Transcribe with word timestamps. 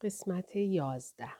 قسمت 0.00 0.56
یازده 0.56 1.32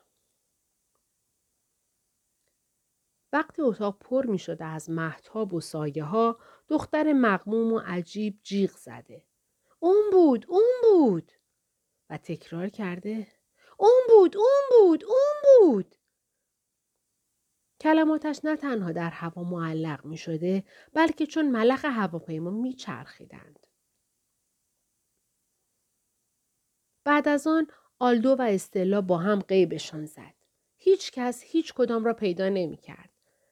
وقتی 3.33 3.63
اتاق 3.63 3.99
پر 3.99 4.27
می 4.27 4.39
شده 4.39 4.65
از 4.65 4.91
محتاب 4.91 5.55
و 5.55 5.61
سایه 5.61 6.05
ها 6.05 6.39
دختر 6.69 7.13
مقموم 7.13 7.73
و 7.73 7.79
عجیب 7.79 8.41
جیغ 8.43 8.71
زده. 8.71 9.25
اون 9.79 10.11
بود 10.13 10.47
اون 10.49 10.73
بود 10.83 11.33
و 12.11 12.19
تکرار 12.19 12.69
کرده 12.69 13.27
اون 13.77 14.03
بود 14.09 14.37
اون 14.37 14.63
بود 14.71 15.05
اون 15.05 15.43
بود 15.61 15.95
کلماتش 17.81 18.41
نه 18.45 18.57
تنها 18.57 18.93
در 18.93 19.11
هوا 19.11 19.43
معلق 19.43 20.05
می 20.05 20.17
شده 20.17 20.65
بلکه 20.93 21.27
چون 21.27 21.51
ملخ 21.51 21.85
هواپیما 21.85 22.51
می 22.51 22.75
چرخیدند. 22.75 23.67
بعد 27.05 27.29
از 27.29 27.47
آن 27.47 27.67
آلدو 27.99 28.37
و 28.39 28.43
استلا 28.43 29.01
با 29.01 29.19
هم 29.19 29.39
قیبشان 29.39 30.07
زد. 30.07 30.35
هیچ 30.77 31.13
کس 31.13 31.43
هیچ 31.43 31.75
کدام 31.75 32.05
را 32.05 32.13
پیدا 32.13 32.49
نمی 32.49 32.77
کرد. 32.77 33.11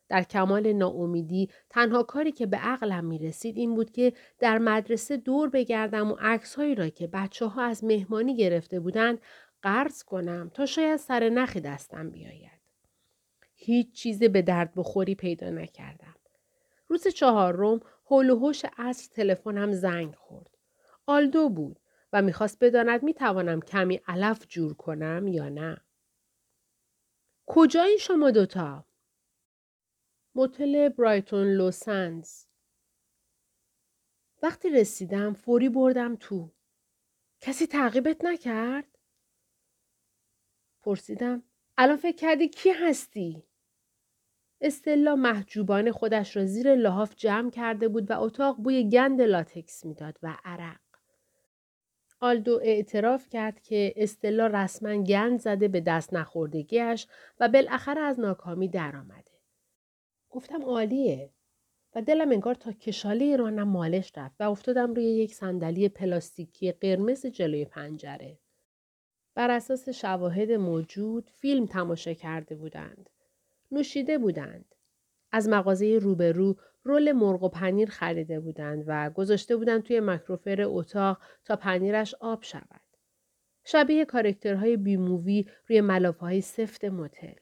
در 0.08 0.22
کمال 0.22 0.72
ناامیدی 0.72 1.50
تنها 1.70 2.02
کاری 2.02 2.32
که 2.32 2.46
به 2.46 2.56
عقلم 2.56 3.04
می 3.04 3.18
رسید 3.18 3.58
این 3.58 3.74
بود 3.74 3.90
که 3.90 4.12
در 4.38 4.58
مدرسه 4.58 5.16
دور 5.16 5.48
بگردم 5.48 6.12
و 6.12 6.16
عکسهایی 6.20 6.74
را 6.74 6.88
که 6.88 7.06
بچه 7.06 7.46
ها 7.46 7.62
از 7.62 7.84
مهمانی 7.84 8.36
گرفته 8.36 8.80
بودند 8.80 9.20
قرض 9.62 10.02
کنم 10.02 10.50
تا 10.54 10.66
شاید 10.66 10.96
سر 10.96 11.28
نخی 11.28 11.60
دستم 11.60 12.10
بیاید. 12.10 12.60
هیچ 13.56 13.92
چیز 13.92 14.22
به 14.22 14.42
درد 14.42 14.72
بخوری 14.76 15.14
پیدا 15.14 15.50
نکردم. 15.50 16.14
روز 16.88 17.08
چهارم 17.08 17.80
هول 18.06 18.30
و 18.30 18.38
هوش 18.38 18.62
اصر 18.78 19.08
تلفنم 19.14 19.72
زنگ 19.72 20.14
خورد. 20.14 20.50
آلدو 21.06 21.48
بود 21.48 21.80
و 22.14 22.22
می‌خواست 22.22 22.64
بداند 22.64 23.02
می‌توانم 23.02 23.60
کمی 23.60 24.00
علف 24.06 24.46
جور 24.48 24.74
کنم 24.74 25.28
یا 25.28 25.48
نه. 25.48 25.84
کجا 27.46 27.82
این 27.82 27.98
شما 27.98 28.30
دوتا؟ 28.30 28.84
موتل 30.34 30.88
برایتون 30.88 31.46
لوسنز. 31.46 32.44
وقتی 34.42 34.70
رسیدم 34.70 35.32
فوری 35.32 35.68
بردم 35.68 36.16
تو. 36.16 36.50
کسی 37.40 37.66
تعقیبت 37.66 38.24
نکرد؟ 38.24 38.98
پرسیدم 40.82 41.42
الان 41.78 41.96
فکر 41.96 42.16
کردی 42.16 42.48
کی 42.48 42.70
هستی؟ 42.70 43.48
استلا 44.60 45.16
محجوبان 45.16 45.92
خودش 45.92 46.36
را 46.36 46.46
زیر 46.46 46.74
لحاف 46.74 47.14
جمع 47.16 47.50
کرده 47.50 47.88
بود 47.88 48.10
و 48.10 48.20
اتاق 48.20 48.56
بوی 48.56 48.90
گند 48.90 49.22
لاتکس 49.22 49.84
می‌داد 49.84 50.18
و 50.22 50.36
عرق. 50.44 50.83
آلدو 52.24 52.60
اعتراف 52.62 53.28
کرد 53.28 53.60
که 53.60 53.94
استلا 53.96 54.46
رسما 54.46 55.02
گند 55.02 55.40
زده 55.40 55.68
به 55.68 55.80
دست 55.80 56.14
نخوردگیش 56.14 57.06
و 57.40 57.48
بالاخره 57.48 58.00
از 58.00 58.20
ناکامی 58.20 58.68
درآمده. 58.68 59.30
گفتم 60.30 60.62
عالیه 60.62 61.30
و 61.94 62.02
دلم 62.02 62.30
انگار 62.30 62.54
تا 62.54 62.72
کشاله 62.72 63.36
رانم 63.36 63.68
مالش 63.68 64.12
رفت 64.16 64.40
و 64.40 64.50
افتادم 64.50 64.94
روی 64.94 65.04
یک 65.04 65.34
صندلی 65.34 65.88
پلاستیکی 65.88 66.72
قرمز 66.72 67.26
جلوی 67.26 67.64
پنجره. 67.64 68.38
بر 69.34 69.50
اساس 69.50 69.88
شواهد 69.88 70.50
موجود 70.52 71.30
فیلم 71.34 71.66
تماشا 71.66 72.12
کرده 72.12 72.56
بودند. 72.56 73.10
نوشیده 73.70 74.18
بودند. 74.18 74.74
از 75.32 75.48
مغازه 75.48 75.98
روبرو 75.98 76.56
رول 76.84 77.12
مرغ 77.12 77.42
و 77.42 77.48
پنیر 77.48 77.90
خریده 77.90 78.40
بودند 78.40 78.84
و 78.86 79.10
گذاشته 79.10 79.56
بودند 79.56 79.82
توی 79.82 80.00
مکروفر 80.00 80.62
اتاق 80.64 81.18
تا 81.44 81.56
پنیرش 81.56 82.14
آب 82.20 82.42
شود. 82.42 82.80
شبیه 83.64 84.04
کارکترهای 84.04 84.76
بیمووی 84.76 85.46
روی 85.68 85.80
ملافه 85.80 86.20
های 86.20 86.40
سفت 86.40 86.84
متل. 86.84 87.34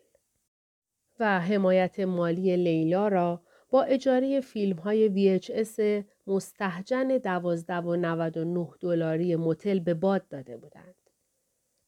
و 1.21 1.41
حمایت 1.41 2.01
مالی 2.01 2.57
لیلا 2.57 3.09
را 3.09 3.43
با 3.71 3.83
اجاره 3.83 4.41
فیلم 4.41 4.77
های 4.77 5.41
VHS 5.41 6.05
مستحجن 6.27 7.11
1299 7.11 8.69
دلاری 8.81 9.37
متل 9.37 9.79
به 9.79 9.95
باد 9.95 10.29
داده 10.29 10.57
بودند. 10.57 10.95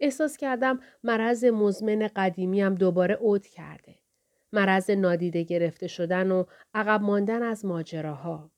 احساس 0.01 0.37
کردم 0.37 0.81
مرض 1.05 1.45
مزمن 1.45 2.09
قدیمیم 2.17 2.75
دوباره 2.75 3.15
عود 3.15 3.47
کرده. 3.47 4.04
مرض 4.55 4.91
نادیده 4.91 5.43
گرفته 5.43 5.87
شدن 5.87 6.31
و 6.31 6.45
عقب 6.75 7.03
ماندن 7.03 7.43
از 7.43 7.65
ماجراها. 7.65 8.51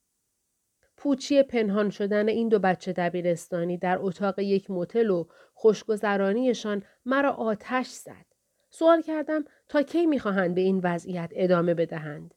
پوچی 0.96 1.42
پنهان 1.42 1.90
شدن 1.90 2.28
این 2.28 2.48
دو 2.48 2.58
بچه 2.58 2.92
دبیرستانی 2.92 3.78
در 3.78 3.98
اتاق 4.00 4.38
یک 4.38 4.70
موتل 4.70 5.10
و 5.10 5.24
خوشگذرانیشان 5.54 6.82
مرا 7.04 7.32
آتش 7.32 7.86
زد. 7.86 8.26
سوال 8.70 9.02
کردم 9.02 9.44
تا 9.68 9.82
کی 9.82 10.06
می‌خواهند 10.06 10.54
به 10.54 10.60
این 10.60 10.80
وضعیت 10.84 11.30
ادامه 11.32 11.74
بدهند 11.74 12.34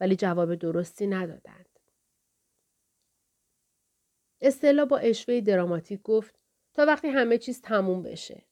ولی 0.00 0.16
جواب 0.16 0.54
درستی 0.54 1.06
ندادند. 1.06 1.66
استلا 4.40 4.84
با 4.84 4.98
اشوه 4.98 5.40
دراماتیک 5.40 6.02
گفت 6.02 6.38
تا 6.74 6.86
وقتی 6.86 7.08
همه 7.08 7.38
چیز 7.38 7.60
تموم 7.62 8.02
بشه. 8.02 8.44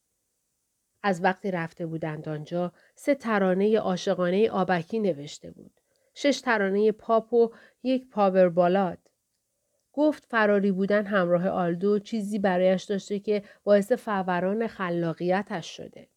از 1.06 1.24
وقتی 1.24 1.50
رفته 1.50 1.86
بودند 1.86 2.28
آنجا 2.28 2.72
سه 2.94 3.14
ترانه 3.14 3.78
عاشقانه 3.78 4.50
آبکی 4.50 4.98
نوشته 4.98 5.50
بود. 5.50 5.80
شش 6.14 6.40
ترانه 6.40 6.92
پاپ 6.92 7.32
و 7.32 7.50
یک 7.82 8.08
power 8.08 8.48
ballad. 8.48 8.98
گفت 9.92 10.24
فراری 10.24 10.72
بودن 10.72 11.06
همراه 11.06 11.48
آلدو 11.48 11.98
چیزی 11.98 12.38
برایش 12.38 12.82
داشته 12.84 13.18
که 13.18 13.42
باعث 13.64 13.92
فوران 13.92 14.66
خلاقیتش 14.66 15.76
شده. 15.76 16.08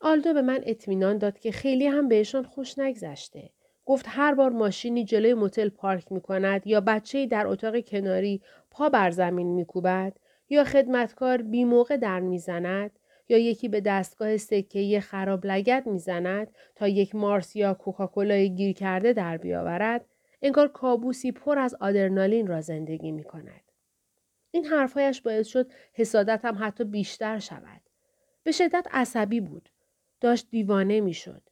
آلدو 0.00 0.34
به 0.34 0.42
من 0.42 0.60
اطمینان 0.66 1.18
داد 1.18 1.38
که 1.38 1.52
خیلی 1.52 1.86
هم 1.86 2.08
بهشان 2.08 2.44
خوش 2.44 2.78
نگذشته. 2.78 3.50
گفت 3.84 4.04
هر 4.08 4.34
بار 4.34 4.50
ماشینی 4.50 5.04
جلوی 5.04 5.34
موتل 5.34 5.68
پارک 5.68 6.12
می 6.12 6.20
کند 6.20 6.66
یا 6.66 6.80
بچه 6.80 7.26
در 7.26 7.46
اتاق 7.46 7.80
کناری 7.80 8.42
پا 8.70 8.88
بر 8.88 9.10
زمین 9.10 9.46
می 9.46 9.64
کوبد 9.64 10.16
یا 10.52 10.64
خدمتکار 10.64 11.42
بی 11.42 11.64
موقع 11.64 11.96
در 11.96 12.20
می‌زند 12.20 12.90
یا 13.28 13.38
یکی 13.38 13.68
به 13.68 13.80
دستگاه 13.80 14.36
سکهی 14.36 15.00
خراب 15.00 15.46
لگت 15.46 15.86
می‌زند 15.86 16.54
تا 16.76 16.88
یک 16.88 17.14
مارس 17.14 17.56
یا 17.56 17.74
کوکاکولای 17.74 18.54
گیر 18.54 18.72
کرده 18.72 19.12
در 19.12 19.36
بیاورد 19.36 20.04
انگار 20.42 20.68
کابوسی 20.68 21.32
پر 21.32 21.58
از 21.58 21.74
آدرنالین 21.80 22.46
را 22.46 22.60
زندگی 22.60 23.12
می 23.12 23.24
کند. 23.24 23.72
این 24.50 24.64
حرفهایش 24.64 25.20
باعث 25.20 25.46
شد 25.46 25.70
حسادتم 25.92 26.56
حتی 26.60 26.84
بیشتر 26.84 27.38
شود. 27.38 27.80
به 28.42 28.52
شدت 28.52 28.86
عصبی 28.90 29.40
بود. 29.40 29.68
داشت 30.20 30.50
دیوانه 30.50 31.00
می‌شد. 31.00 31.42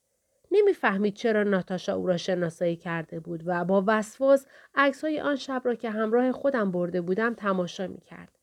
نمی‌فهمید 0.50 1.15
چرا 1.15 1.43
ناتاشا 1.43 1.94
او 1.94 2.06
را 2.06 2.16
شناسایی 2.16 2.77
کرده 2.77 3.21
بود 3.21 3.43
و 3.47 3.65
با 3.65 3.84
وسواس 3.87 4.47
عکسهای 4.75 5.21
آن 5.21 5.37
شب 5.37 5.62
را 5.65 5.75
که 5.75 5.91
همراه 5.91 6.33
خودم 6.33 6.71
برده 6.71 7.00
بودم 7.00 7.34
تماشا 7.34 7.87
می 7.87 8.00
کرد. 8.00 8.40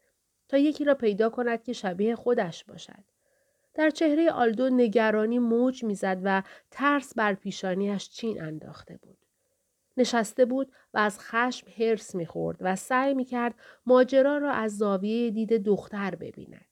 تا 0.50 0.58
یکی 0.58 0.84
را 0.84 0.96
پیدا 0.96 1.30
کند 1.30 1.64
که 1.64 1.74
شبیه 1.74 2.16
خودش 2.16 2.64
باشد. 2.64 3.04
در 3.74 3.90
چهره 3.90 4.32
آلدو 4.32 4.70
نگرانی 4.70 5.40
موج 5.40 5.84
می‌زد 5.84 6.22
و 6.24 6.44
ترس 6.72 7.14
بر 7.14 7.34
پیشانیش 7.34 8.10
چین 8.10 8.42
انداخته 8.42 8.98
بود. 8.98 9.18
نشسته 9.98 10.46
بود 10.46 10.72
و 10.94 10.98
از 10.98 11.20
خشم 11.20 11.68
هرس 11.78 12.16
می‌خورد 12.16 12.58
و 12.62 12.76
سعی 12.76 13.14
می‌کرد 13.14 13.56
ماجرا 13.86 14.38
را 14.38 14.52
از 14.52 14.78
زاویه 14.78 15.32
دید 15.32 15.64
دختر 15.64 16.16
ببیند. 16.16 16.66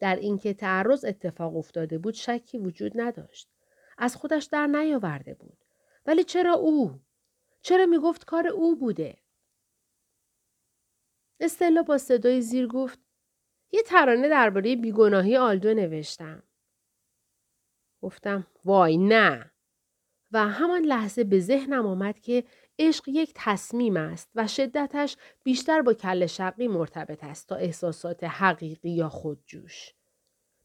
در 0.00 0.16
اینکه 0.16 0.54
تعرض 0.54 1.04
اتفاق 1.04 1.56
افتاده 1.56 1.98
بود 1.98 2.14
شکی 2.14 2.58
وجود 2.58 3.00
نداشت. 3.00 3.48
از 3.98 4.16
خودش 4.16 4.44
در 4.44 4.66
نیاورده 4.66 5.34
بود. 5.34 5.58
ولی 6.06 6.24
چرا 6.24 6.54
او؟ 6.54 7.00
چرا 7.62 7.86
می‌گفت 7.86 8.24
کار 8.24 8.48
او 8.48 8.76
بوده؟ 8.76 9.16
استلا 11.40 11.82
با 11.82 11.98
صدای 11.98 12.40
زیر 12.40 12.66
گفت 12.66 12.98
یه 13.72 13.82
ترانه 13.82 14.28
درباره 14.28 14.76
بیگناهی 14.76 15.36
آلدو 15.36 15.74
نوشتم. 15.74 16.42
گفتم 18.02 18.46
وای 18.64 18.96
نه. 18.96 19.50
و 20.32 20.48
همان 20.48 20.82
لحظه 20.82 21.24
به 21.24 21.40
ذهنم 21.40 21.86
آمد 21.86 22.20
که 22.20 22.44
عشق 22.78 23.08
یک 23.08 23.32
تصمیم 23.34 23.96
است 23.96 24.30
و 24.34 24.46
شدتش 24.46 25.16
بیشتر 25.44 25.82
با 25.82 25.94
کل 25.94 26.26
شقی 26.26 26.68
مرتبط 26.68 27.24
است 27.24 27.48
تا 27.48 27.56
احساسات 27.56 28.24
حقیقی 28.24 28.90
یا 28.90 29.08
خودجوش. 29.08 29.94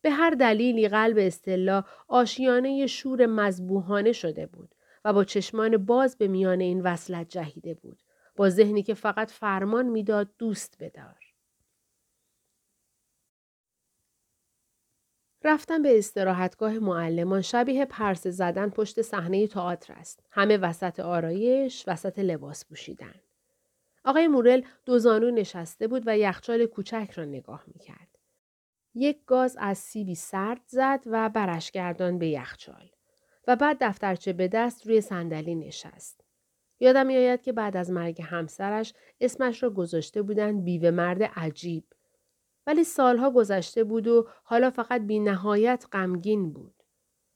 به 0.02 0.12
هر 0.12 0.30
دلیلی 0.30 0.88
قلب 0.88 1.18
استلا 1.20 1.84
آشیانه 2.08 2.88
شور 2.88 3.26
مذبوحانه 3.26 4.12
شده 4.12 4.46
بود 4.46 4.76
و 5.06 5.14
با 5.14 5.24
چشمان 5.24 5.78
باز 5.78 6.18
به 6.18 6.28
میان 6.28 6.60
این 6.60 6.82
وصلت 6.82 7.30
جهیده 7.30 7.74
بود. 7.74 8.02
با 8.36 8.50
ذهنی 8.50 8.84
که 8.84 8.94
فقط 8.94 9.32
فرمان 9.32 9.86
می‌داد 9.86 10.30
دوست 10.38 10.78
بدار. 10.80 11.26
رفتن 15.44 15.82
به 15.82 15.98
استراحتگاه 15.98 16.74
معلمان 16.80 17.42
شبیه 17.42 17.86
پرس 17.86 18.28
زدن 18.28 18.70
پشت 18.70 19.02
صحنه 19.02 19.48
تئاتر 19.48 19.94
است. 19.94 20.24
همه 20.32 20.58
وسط 20.58 21.00
آرایش، 21.00 21.84
وسط 21.88 22.20
لباس 22.20 22.66
پوشیدن. 22.66 23.16
آقای 24.06 24.28
مورل 24.28 24.62
دو 24.86 25.00
زانو 25.00 25.32
نشسته 25.32 25.88
بود 25.88 26.04
و 26.06 26.18
یخچال 26.18 26.66
کوچک 26.66 27.12
را 27.16 27.26
نگاه 27.26 27.64
می‌کرد. 27.68 28.20
یک 28.96 29.26
گاز 29.26 29.58
از 29.60 29.78
سیبی 29.78 30.16
سرد 30.16 30.62
زد 30.68 31.04
و 31.06 31.30
برش 31.30 31.72
گردان 31.72 32.20
به 32.20 32.28
یخچال 32.28 32.90
و 33.48 33.56
بعد 33.56 33.78
دفترچه 33.82 34.34
به 34.34 34.48
دست 34.48 34.88
روی 34.88 35.02
صندلی 35.02 35.56
نشست. 35.56 36.25
یادم 36.80 37.06
میآید 37.06 37.42
که 37.42 37.54
بعد 37.54 37.78
از 37.78 37.92
مرگ 37.92 38.22
همسرش 38.22 38.94
اسمش 39.22 39.64
را 39.64 39.70
گذاشته 39.70 40.22
بودند 40.22 40.64
بیوه 40.64 40.92
مرد 40.92 41.24
عجیب. 41.24 41.84
ولی 42.68 42.84
سالها 42.84 43.32
گذشته 43.32 43.84
بود 43.84 44.08
و 44.08 44.28
حالا 44.44 44.70
فقط 44.70 45.02
بی 45.02 45.20
نهایت 45.20 45.86
غمگین 45.92 46.54
بود. 46.54 46.84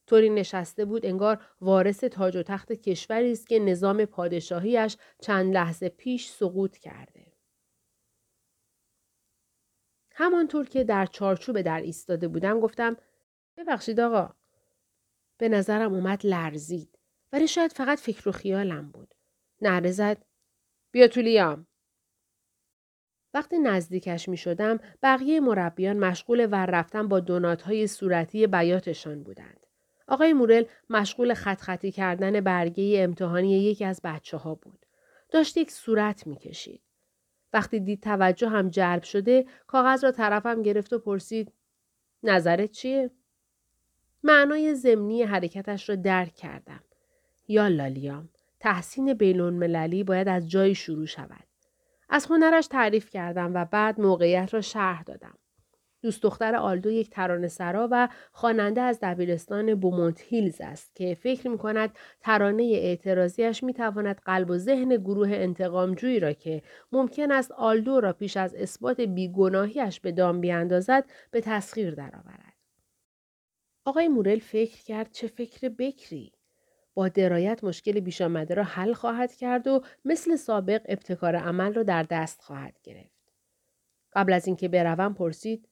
طوری 0.07 0.29
نشسته 0.29 0.85
بود 0.85 1.05
انگار 1.05 1.41
وارث 1.61 2.03
تاج 2.03 2.37
و 2.37 2.43
تخت 2.43 2.71
کشوری 2.71 3.31
است 3.31 3.47
که 3.47 3.59
نظام 3.59 4.05
پادشاهیش 4.05 4.97
چند 5.21 5.53
لحظه 5.53 5.89
پیش 5.89 6.29
سقوط 6.29 6.77
کرده. 6.77 7.33
همانطور 10.11 10.65
که 10.65 10.83
در 10.83 11.05
چارچوب 11.05 11.61
در 11.61 11.81
ایستاده 11.81 12.27
بودم 12.27 12.59
گفتم 12.59 12.97
ببخشید 13.57 13.99
آقا. 13.99 14.33
به 15.37 15.49
نظرم 15.49 15.93
اومد 15.93 16.25
لرزید. 16.25 16.99
ولی 17.33 17.47
شاید 17.47 17.73
فقط 17.73 17.99
فکر 17.99 18.29
و 18.29 18.31
خیالم 18.31 18.91
بود. 18.91 19.15
نهره 19.61 19.91
زد. 19.91 20.25
بیا 20.91 21.07
تو 21.07 21.21
لیام. 21.21 21.67
وقتی 23.33 23.59
نزدیکش 23.59 24.29
می 24.29 24.37
شدم 24.37 24.79
بقیه 25.03 25.39
مربیان 25.39 25.99
مشغول 25.99 26.47
ور 26.51 26.65
رفتن 26.65 27.07
با 27.07 27.19
دونات 27.19 27.61
های 27.61 27.87
صورتی 27.87 28.47
بیاتشان 28.47 29.23
بودند. 29.23 29.59
آقای 30.07 30.33
مورل 30.33 30.63
مشغول 30.89 31.33
خط 31.33 31.61
خطی 31.61 31.91
کردن 31.91 32.41
برگه 32.41 33.03
امتحانی 33.03 33.63
یکی 33.63 33.85
از 33.85 34.01
بچه 34.03 34.37
ها 34.37 34.55
بود. 34.55 34.85
داشت 35.29 35.57
یک 35.57 35.71
صورت 35.71 36.27
می 36.27 36.37
کشید. 36.37 36.81
وقتی 37.53 37.79
دید 37.79 38.03
توجه 38.03 38.49
هم 38.49 38.69
جلب 38.69 39.03
شده 39.03 39.45
کاغذ 39.67 40.03
را 40.03 40.11
طرفم 40.11 40.61
گرفت 40.61 40.93
و 40.93 40.99
پرسید 40.99 41.53
نظرت 42.23 42.71
چیه؟ 42.71 43.11
معنای 44.23 44.75
زمینی 44.75 45.23
حرکتش 45.23 45.89
را 45.89 45.95
درک 45.95 46.35
کردم. 46.35 46.83
یا 47.47 47.67
لالیام 47.67 48.29
تحسین 48.59 49.13
بینون 49.13 49.53
مللی 49.53 50.03
باید 50.03 50.27
از 50.27 50.49
جایی 50.49 50.75
شروع 50.75 51.05
شود. 51.05 51.43
از 52.09 52.25
هنرش 52.25 52.67
تعریف 52.67 53.09
کردم 53.09 53.53
و 53.53 53.65
بعد 53.65 54.01
موقعیت 54.01 54.53
را 54.53 54.61
شرح 54.61 55.03
دادم. 55.03 55.37
دوست 56.01 56.23
دختر 56.23 56.55
آلدو 56.55 56.91
یک 56.91 57.09
ترانه 57.09 57.47
سرا 57.47 57.87
و 57.91 58.09
خواننده 58.31 58.81
از 58.81 58.99
دبیرستان 59.01 59.75
بومونت 59.75 60.21
هیلز 60.21 60.61
است 60.61 60.95
که 60.95 61.15
فکر 61.15 61.49
می 61.49 61.57
کند 61.57 61.97
ترانه 62.21 62.63
اعتراضیش 62.63 63.63
می 63.63 63.73
تواند 63.73 64.21
قلب 64.25 64.49
و 64.49 64.57
ذهن 64.57 64.89
گروه 64.89 65.29
انتقامجویی 65.31 66.19
را 66.19 66.33
که 66.33 66.61
ممکن 66.91 67.31
است 67.31 67.51
آلدو 67.51 67.99
را 67.99 68.13
پیش 68.13 68.37
از 68.37 68.55
اثبات 68.55 69.01
بیگناهیش 69.01 69.99
به 69.99 70.11
دام 70.11 70.41
بیاندازد 70.41 71.05
به 71.31 71.41
تسخیر 71.41 71.95
درآورد. 71.95 72.53
آقای 73.85 74.07
مورل 74.07 74.39
فکر 74.39 74.83
کرد 74.83 75.11
چه 75.11 75.27
فکر 75.27 75.69
بکری. 75.69 76.31
با 76.99 77.07
درایت 77.07 77.63
مشکل 77.63 77.99
پیش 77.99 78.21
آمده 78.21 78.53
را 78.53 78.63
حل 78.63 78.93
خواهد 78.93 79.35
کرد 79.35 79.67
و 79.67 79.81
مثل 80.05 80.35
سابق 80.35 80.81
ابتکار 80.85 81.35
عمل 81.35 81.73
را 81.73 81.83
در 81.83 82.03
دست 82.03 82.41
خواهد 82.41 82.79
گرفت. 82.83 83.33
قبل 84.13 84.33
از 84.33 84.47
اینکه 84.47 84.67
بروم 84.67 85.13
پرسید 85.13 85.69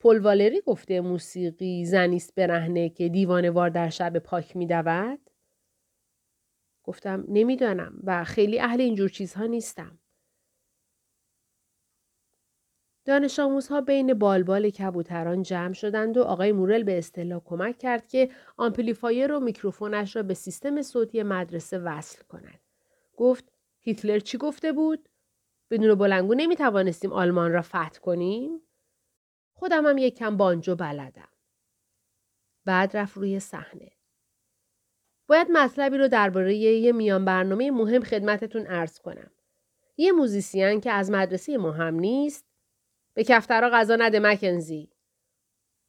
پل 0.00 0.18
والری 0.18 0.60
گفته 0.60 1.00
موسیقی 1.00 1.84
زنیست 1.84 2.34
برهنه 2.34 2.88
که 2.88 3.08
دیوانوار 3.08 3.70
در 3.70 3.88
شب 3.88 4.18
پاک 4.18 4.56
میدود؟ 4.56 5.30
گفتم 6.82 7.24
نمی‌دانم 7.28 8.00
و 8.04 8.24
خیلی 8.24 8.60
اهل 8.60 8.80
اینجور 8.80 9.08
چیزها 9.08 9.46
نیستم. 9.46 9.97
دانش 13.08 13.38
آموزها 13.38 13.80
بین 13.80 14.14
بال‌بال 14.14 14.70
کبوتران 14.70 15.42
جمع 15.42 15.72
شدند 15.72 16.16
و 16.16 16.22
آقای 16.22 16.52
مورل 16.52 16.82
به 16.82 16.98
اصطلاح 16.98 17.42
کمک 17.44 17.78
کرد 17.78 18.08
که 18.08 18.30
آمپلیفایر 18.56 19.32
و 19.32 19.40
میکروفونش 19.40 20.16
را 20.16 20.22
به 20.22 20.34
سیستم 20.34 20.82
صوتی 20.82 21.22
مدرسه 21.22 21.78
وصل 21.78 22.22
کند. 22.22 22.60
گفت 23.16 23.52
هیتلر 23.80 24.18
چی 24.18 24.38
گفته 24.38 24.72
بود؟ 24.72 25.08
بدون 25.70 25.94
بلندگو 25.94 26.34
نمی 26.34 26.56
توانستیم 26.56 27.12
آلمان 27.12 27.52
را 27.52 27.62
فتح 27.62 28.00
کنیم؟ 28.02 28.60
خودم 29.54 29.86
هم 29.86 29.98
یک 29.98 30.18
کم 30.18 30.36
بانجو 30.36 30.74
بلدم. 30.74 31.28
بعد 32.64 32.96
رفت 32.96 33.16
روی 33.16 33.40
صحنه. 33.40 33.90
باید 35.26 35.50
مطلبی 35.50 35.98
رو 35.98 36.08
درباره 36.08 36.54
یه 36.54 36.92
میان 36.92 37.24
برنامه 37.24 37.70
مهم 37.70 38.04
خدمتتون 38.04 38.66
عرض 38.66 38.98
کنم. 38.98 39.30
یه 39.96 40.12
موزیسین 40.12 40.80
که 40.80 40.90
از 40.90 41.10
مدرسه 41.10 41.58
مهم 41.58 41.94
نیست 41.94 42.47
به 43.18 43.24
کفترا 43.24 43.70
غذا 43.70 43.96
نده 43.98 44.20
مکنزی. 44.20 44.92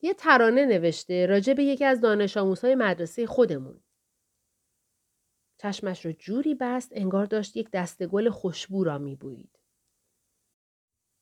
یه 0.02 0.14
ترانه 0.14 0.66
نوشته 0.66 1.26
راجع 1.26 1.54
به 1.54 1.64
یکی 1.64 1.86
از 1.86 2.02
دانش 2.02 2.38
آموزهای 2.38 2.76
مدرسه 2.76 3.26
خودمون. 3.26 3.84
چشمش 5.58 6.06
رو 6.06 6.12
جوری 6.12 6.56
بست 6.56 6.92
انگار 6.96 7.26
داشت 7.26 7.58
یک 7.58 7.72
دسته 7.72 8.08
گل 8.08 8.30
خوشبو 8.30 8.84
را 8.84 8.98
میبویید. 8.98 9.60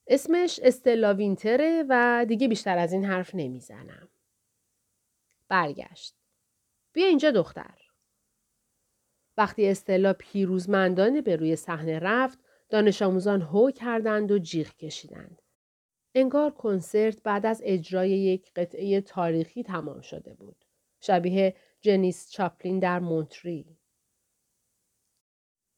اسمش 0.08 0.60
استلا 0.64 1.14
وینتره 1.14 1.86
و 1.90 2.26
دیگه 2.28 2.48
بیشتر 2.48 2.78
از 2.78 2.94
این 2.94 3.06
حرف 3.06 3.36
نمی‌زنم. 3.36 4.10
برگشت. 5.48 6.16
بیا 6.94 7.08
اینجا 7.08 7.32
دختر. 7.32 7.82
وقتی 9.38 9.68
استلا 9.68 10.14
پیروزمندانه 10.14 11.22
به 11.22 11.36
روی 11.36 11.56
صحنه 11.56 12.00
رفت، 12.00 12.40
دانش 12.70 13.02
آموزان 13.02 13.42
هو 13.42 13.72
کردند 13.72 14.32
و 14.32 14.40
جیغ 14.40 14.76
کشیدند. 14.76 15.42
انگار 16.16 16.52
کنسرت 16.52 17.24
بعد 17.24 17.46
از 17.46 17.62
اجرای 17.66 18.10
یک 18.10 18.52
قطعه 18.56 19.02
تاریخی 19.02 19.64
تمام 19.64 20.02
شده 20.02 20.34
بود. 20.34 20.66
شبیه 21.02 21.56
جنیس 21.82 22.32
چاپلین 22.32 22.80
در 22.80 23.00
مونتری. 23.00 23.78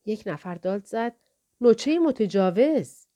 یک 0.06 0.24
نفر 0.26 0.56
داد 0.56 0.86
زد 0.86 1.16
نوچه 1.62 2.00
متجاوز. 2.00 3.08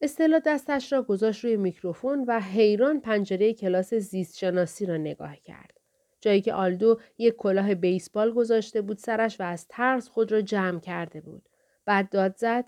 استلا 0.00 0.38
دستش 0.46 0.92
را 0.92 1.02
گذاشت 1.02 1.44
روی 1.44 1.56
میکروفون 1.56 2.24
و 2.28 2.40
حیران 2.40 3.00
پنجره 3.00 3.54
کلاس 3.54 3.94
زیست 3.94 4.38
شناسی 4.38 4.86
را 4.86 4.96
نگاه 4.96 5.36
کرد. 5.36 5.80
جایی 6.20 6.40
که 6.40 6.54
آلدو 6.54 7.00
یک 7.18 7.36
کلاه 7.36 7.74
بیسبال 7.74 8.32
گذاشته 8.32 8.82
بود 8.82 8.98
سرش 8.98 9.40
و 9.40 9.42
از 9.42 9.68
ترس 9.68 10.08
خود 10.08 10.32
را 10.32 10.40
جمع 10.40 10.80
کرده 10.80 11.20
بود. 11.20 11.48
بعد 11.84 12.10
داد 12.10 12.36
زد 12.36 12.64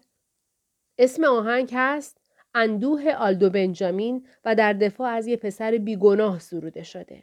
اسم 0.98 1.24
آهنگ 1.24 1.70
هست 1.74 2.18
اندوه 2.54 3.12
آلدو 3.12 3.50
بنجامین 3.50 4.26
و 4.44 4.54
در 4.54 4.72
دفاع 4.72 5.10
از 5.10 5.26
یه 5.26 5.36
پسر 5.36 5.70
بیگناه 5.70 6.38
سروده 6.38 6.82
شده. 6.82 7.22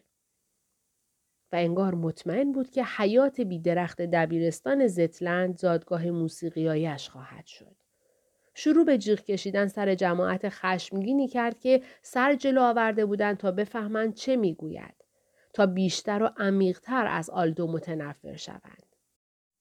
و 1.51 1.55
انگار 1.55 1.95
مطمئن 1.95 2.51
بود 2.51 2.69
که 2.69 2.83
حیات 2.83 3.41
بیدرخت 3.41 4.01
دبیرستان 4.01 4.87
زتلند 4.87 5.57
زادگاه 5.57 6.05
موسیقیایش 6.05 7.09
خواهد 7.09 7.45
شد. 7.45 7.75
شروع 8.53 8.85
به 8.85 8.97
جیغ 8.97 9.19
کشیدن 9.19 9.67
سر 9.67 9.95
جماعت 9.95 10.49
خشمگینی 10.49 11.27
کرد 11.27 11.59
که 11.59 11.81
سر 12.01 12.35
جلو 12.35 12.61
آورده 12.61 13.05
بودند 13.05 13.37
تا 13.37 13.51
بفهمند 13.51 14.13
چه 14.13 14.35
می‌گوید 14.35 14.95
تا 15.53 15.65
بیشتر 15.65 16.23
و 16.23 16.29
عمیقتر 16.37 17.07
از 17.07 17.29
آلدو 17.29 17.67
متنفر 17.71 18.35
شوند. 18.35 18.85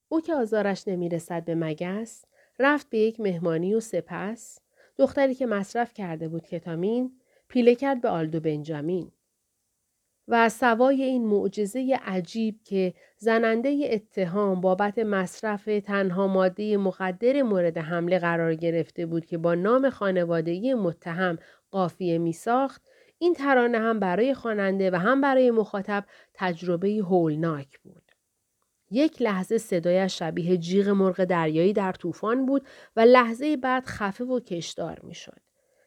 او 0.09 0.21
که 0.21 0.35
آزارش 0.35 0.89
نمی‌رسد 0.89 1.45
به 1.45 1.55
مگس 1.55 2.25
رفت 2.59 2.91
به 2.91 2.99
یک 2.99 3.21
مهمانی 3.21 3.75
و 3.75 3.81
سپس 3.81 4.59
دختری 4.97 5.35
که 5.35 5.47
مصرف 5.47 5.95
کرده 5.95 6.29
بود 6.29 6.47
کتامین 6.47 7.13
پیله 7.49 7.75
کرد 7.75 8.01
به 8.01 8.09
آلدو 8.09 8.41
بنجامین. 8.41 9.13
و 10.29 10.49
سوای 10.49 11.03
این 11.03 11.27
معجزه 11.27 11.99
عجیب 12.05 12.61
که 12.65 12.95
زننده 13.17 13.89
اتهام 13.91 14.61
بابت 14.61 14.99
مصرف 14.99 15.65
تنها 15.85 16.27
ماده 16.27 16.77
مخدر 16.77 17.43
مورد 17.43 17.79
حمله 17.79 18.19
قرار 18.19 18.55
گرفته 18.55 19.07
بود 19.07 19.27
که 19.27 19.39
با 19.39 19.55
نام 19.55 19.91
خانوادگی 19.91 20.75
متهم 20.75 21.39
قافیه 21.71 22.19
می 22.19 22.33
ساخت 22.33 22.83
این 23.19 23.35
ترانه 23.35 23.79
هم 23.79 24.01
برای 24.01 24.35
خواننده 24.35 24.91
و 24.91 24.95
هم 24.95 25.21
برای 25.21 25.51
مخاطب 25.51 26.05
تجربه 26.35 26.89
هولناک 26.89 27.79
بود. 27.81 28.02
یک 28.93 29.23
لحظه 29.23 29.59
صدایش 29.59 30.19
شبیه 30.19 30.57
جیغ 30.57 30.89
مرغ 30.89 31.25
دریایی 31.25 31.73
در 31.73 31.93
طوفان 31.93 32.47
بود 32.47 32.67
و 32.97 33.01
لحظه 33.01 33.57
بعد 33.57 33.85
خفه 33.85 34.25
و 34.25 34.41
کشدار 34.41 35.01
می‌شد. 35.03 35.41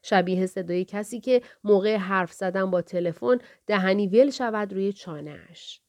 شبیه 0.03 0.45
صدای 0.45 0.85
کسی 0.85 1.19
که 1.19 1.41
موقع 1.63 1.97
حرف 1.97 2.33
زدن 2.33 2.71
با 2.71 2.81
تلفن 2.81 3.37
دهنی 3.67 4.07
ول 4.07 4.29
شود 4.29 4.73
روی 4.73 4.93
چانهاش. 4.93 5.81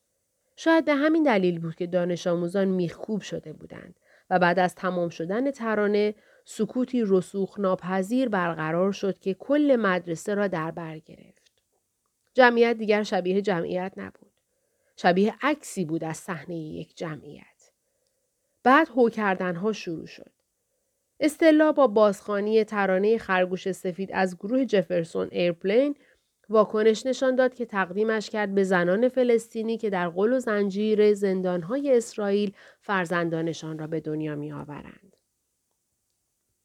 شاید 0.57 0.85
به 0.85 0.95
همین 0.95 1.23
دلیل 1.23 1.59
بود 1.59 1.75
که 1.75 1.87
دانش 1.87 2.27
آموزان 2.27 2.69
میخکوب 2.69 3.21
شده 3.21 3.53
بودند 3.53 3.95
و 4.31 4.39
بعد 4.39 4.59
از 4.59 4.75
تمام 4.75 5.09
شدن 5.09 5.51
ترانه 5.51 6.15
سکوتی 6.45 7.03
رسوخ 7.07 7.61
ناپذیر 7.61 8.29
برقرار 8.29 8.93
شد 8.93 9.19
که 9.19 9.35
کل 9.35 9.77
مدرسه 9.81 10.35
را 10.35 10.49
در 10.49 10.71
بر 10.71 10.99
گرفت. 10.99 11.53
جمعیت 12.35 12.77
دیگر 12.79 13.03
شبیه 13.03 13.43
جمعیت 13.43 13.93
نبود. 13.97 14.26
شبیه 14.97 15.35
عکسی 15.43 15.85
بود 15.85 16.05
از 16.05 16.17
صحنه 16.17 16.57
یک 16.57 16.97
جمعیت. 16.97 17.71
بعد 18.63 18.89
هو 18.89 19.09
کردن 19.09 19.57
ها 19.57 19.73
شروع 19.73 20.07
شد. 20.07 20.31
استلا 21.21 21.73
با 21.73 21.87
بازخوانی 21.87 22.65
ترانه 22.65 23.19
خرگوش 23.19 23.73
سفید 23.73 24.11
از 24.13 24.37
گروه 24.37 24.65
جفرسون 24.65 25.29
ایرپلین 25.33 25.95
واکنش 26.49 27.07
نشان 27.07 27.35
داد 27.35 27.55
که 27.55 27.67
تقدیمش 27.67 28.31
کرد 28.31 28.55
به 28.55 28.65
زنان 28.65 29.09
فلسطینی 29.09 29.79
که 29.79 29.91
در 29.91 30.09
غل 30.09 30.33
و 30.33 30.39
زنجیر 30.39 31.15
زندانهای 31.15 31.97
اسرائیل 31.97 32.53
فرزندانشان 32.81 33.79
را 33.79 33.87
به 33.87 34.01
دنیا 34.01 34.35
می 34.35 34.53
آورند. 34.53 35.17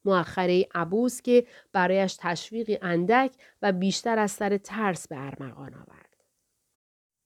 مؤخره 0.05 0.67
عبوس 0.75 1.21
که 1.21 1.47
برایش 1.73 2.17
تشویقی 2.19 2.77
اندک 2.81 3.35
و 3.61 3.71
بیشتر 3.71 4.19
از 4.19 4.31
سر 4.31 4.57
ترس 4.57 5.07
به 5.07 5.15
ارمغان 5.19 5.73
آورد. 5.73 6.10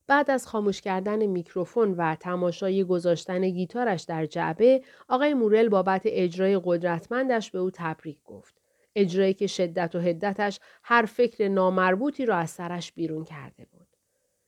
بعد 0.08 0.32
از 0.32 0.48
خاموش 0.48 0.82
کردن 0.82 1.26
میکروفون 1.26 1.92
و 1.92 2.16
تماشای 2.16 2.84
گذاشتن 2.84 3.50
گیتارش 3.50 4.04
در 4.04 4.26
جعبه، 4.26 4.82
آقای 5.08 5.34
مورل 5.34 5.70
بابت 5.70 6.02
اجرای 6.06 6.62
قدرتمندش 6.64 7.52
به 7.52 7.60
او 7.60 7.72
تبریک 7.74 8.18
گفت. 8.24 8.62
اجرایی 8.96 9.34
که 9.34 9.48
شدت 9.48 9.96
و 9.96 10.00
هدتش 10.00 10.60
هر 10.84 11.06
فکر 11.06 11.48
نامربوطی 11.48 12.26
را 12.26 12.36
از 12.36 12.50
سرش 12.50 12.92
بیرون 12.92 13.24
کرده 13.24 13.66
بود. 13.66 13.88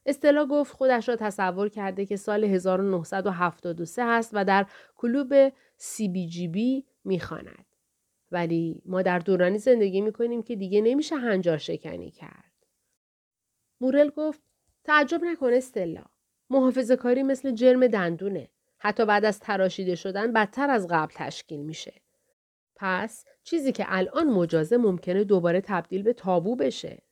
استلا 0.05 0.45
گفت 0.45 0.73
خودش 0.73 1.09
را 1.09 1.15
تصور 1.15 1.69
کرده 1.69 2.05
که 2.05 2.15
سال 2.15 2.43
1973 2.43 4.03
است 4.03 4.29
و 4.33 4.45
در 4.45 4.65
کلوب 4.95 5.33
سی 5.77 6.07
بی 6.07 6.27
جی 6.27 6.47
بی 6.47 6.85
می‌خواند. 7.03 7.65
ولی 8.31 8.81
ما 8.85 9.01
در 9.01 9.19
دورانی 9.19 9.57
زندگی 9.57 10.01
می 10.01 10.11
کنیم 10.11 10.43
که 10.43 10.55
دیگه 10.55 10.81
نمیشه 10.81 11.15
هنجار 11.15 11.57
شکنی 11.57 12.11
کرد. 12.11 12.51
مورل 13.81 14.09
گفت 14.09 14.41
تعجب 14.87 15.23
نکن 15.23 15.53
استلا. 15.53 16.03
محافظه 16.49 16.95
کاری 16.95 17.23
مثل 17.23 17.51
جرم 17.51 17.87
دندونه. 17.87 18.49
حتی 18.77 19.05
بعد 19.05 19.25
از 19.25 19.39
تراشیده 19.39 19.95
شدن 19.95 20.33
بدتر 20.33 20.69
از 20.69 20.87
قبل 20.87 21.13
تشکیل 21.15 21.59
میشه. 21.59 21.93
پس 22.75 23.25
چیزی 23.43 23.71
که 23.71 23.85
الان 23.87 24.27
مجازه 24.27 24.77
ممکنه 24.77 25.23
دوباره 25.23 25.61
تبدیل 25.61 26.03
به 26.03 26.13
تابو 26.13 26.55
بشه. 26.55 27.03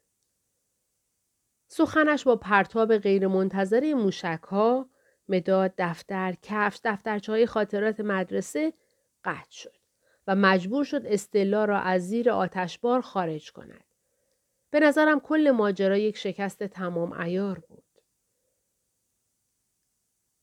سخنش 1.68 2.24
با 2.24 2.36
پرتاب 2.36 2.98
غیرمنتظره 2.98 3.94
موشک 3.94 4.44
ها، 4.44 4.90
مداد، 5.30 5.74
دفتر، 5.78 6.36
کفش، 6.42 6.80
دفترچه 6.84 7.32
های 7.32 7.46
خاطرات 7.46 8.00
مدرسه 8.00 8.74
قطع 9.24 9.52
شد 9.52 9.78
و 10.28 10.36
مجبور 10.36 10.84
شد 10.84 11.02
استلا 11.06 11.66
را 11.66 11.80
از 11.80 12.08
زیر 12.08 12.30
آتشبار 12.32 13.02
خارج 13.02 13.52
کند. 13.52 13.84
به 14.76 14.82
نظرم 14.82 15.20
کل 15.20 15.52
ماجرا 15.52 15.98
یک 15.98 16.18
شکست 16.18 16.64
تمام 16.64 17.14
ایار 17.14 17.60
بود. 17.60 17.84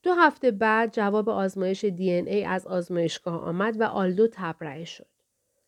دو 0.02 0.12
هفته 0.12 0.50
بعد 0.50 0.94
جواب 0.94 1.28
آزمایش 1.28 1.84
دی 1.84 2.10
ای 2.10 2.44
از 2.44 2.66
آزمایشگاه 2.66 3.42
آمد 3.42 3.80
و 3.80 3.84
آلدو 3.84 4.28
تبرئه 4.32 4.84
شد. 4.84 5.08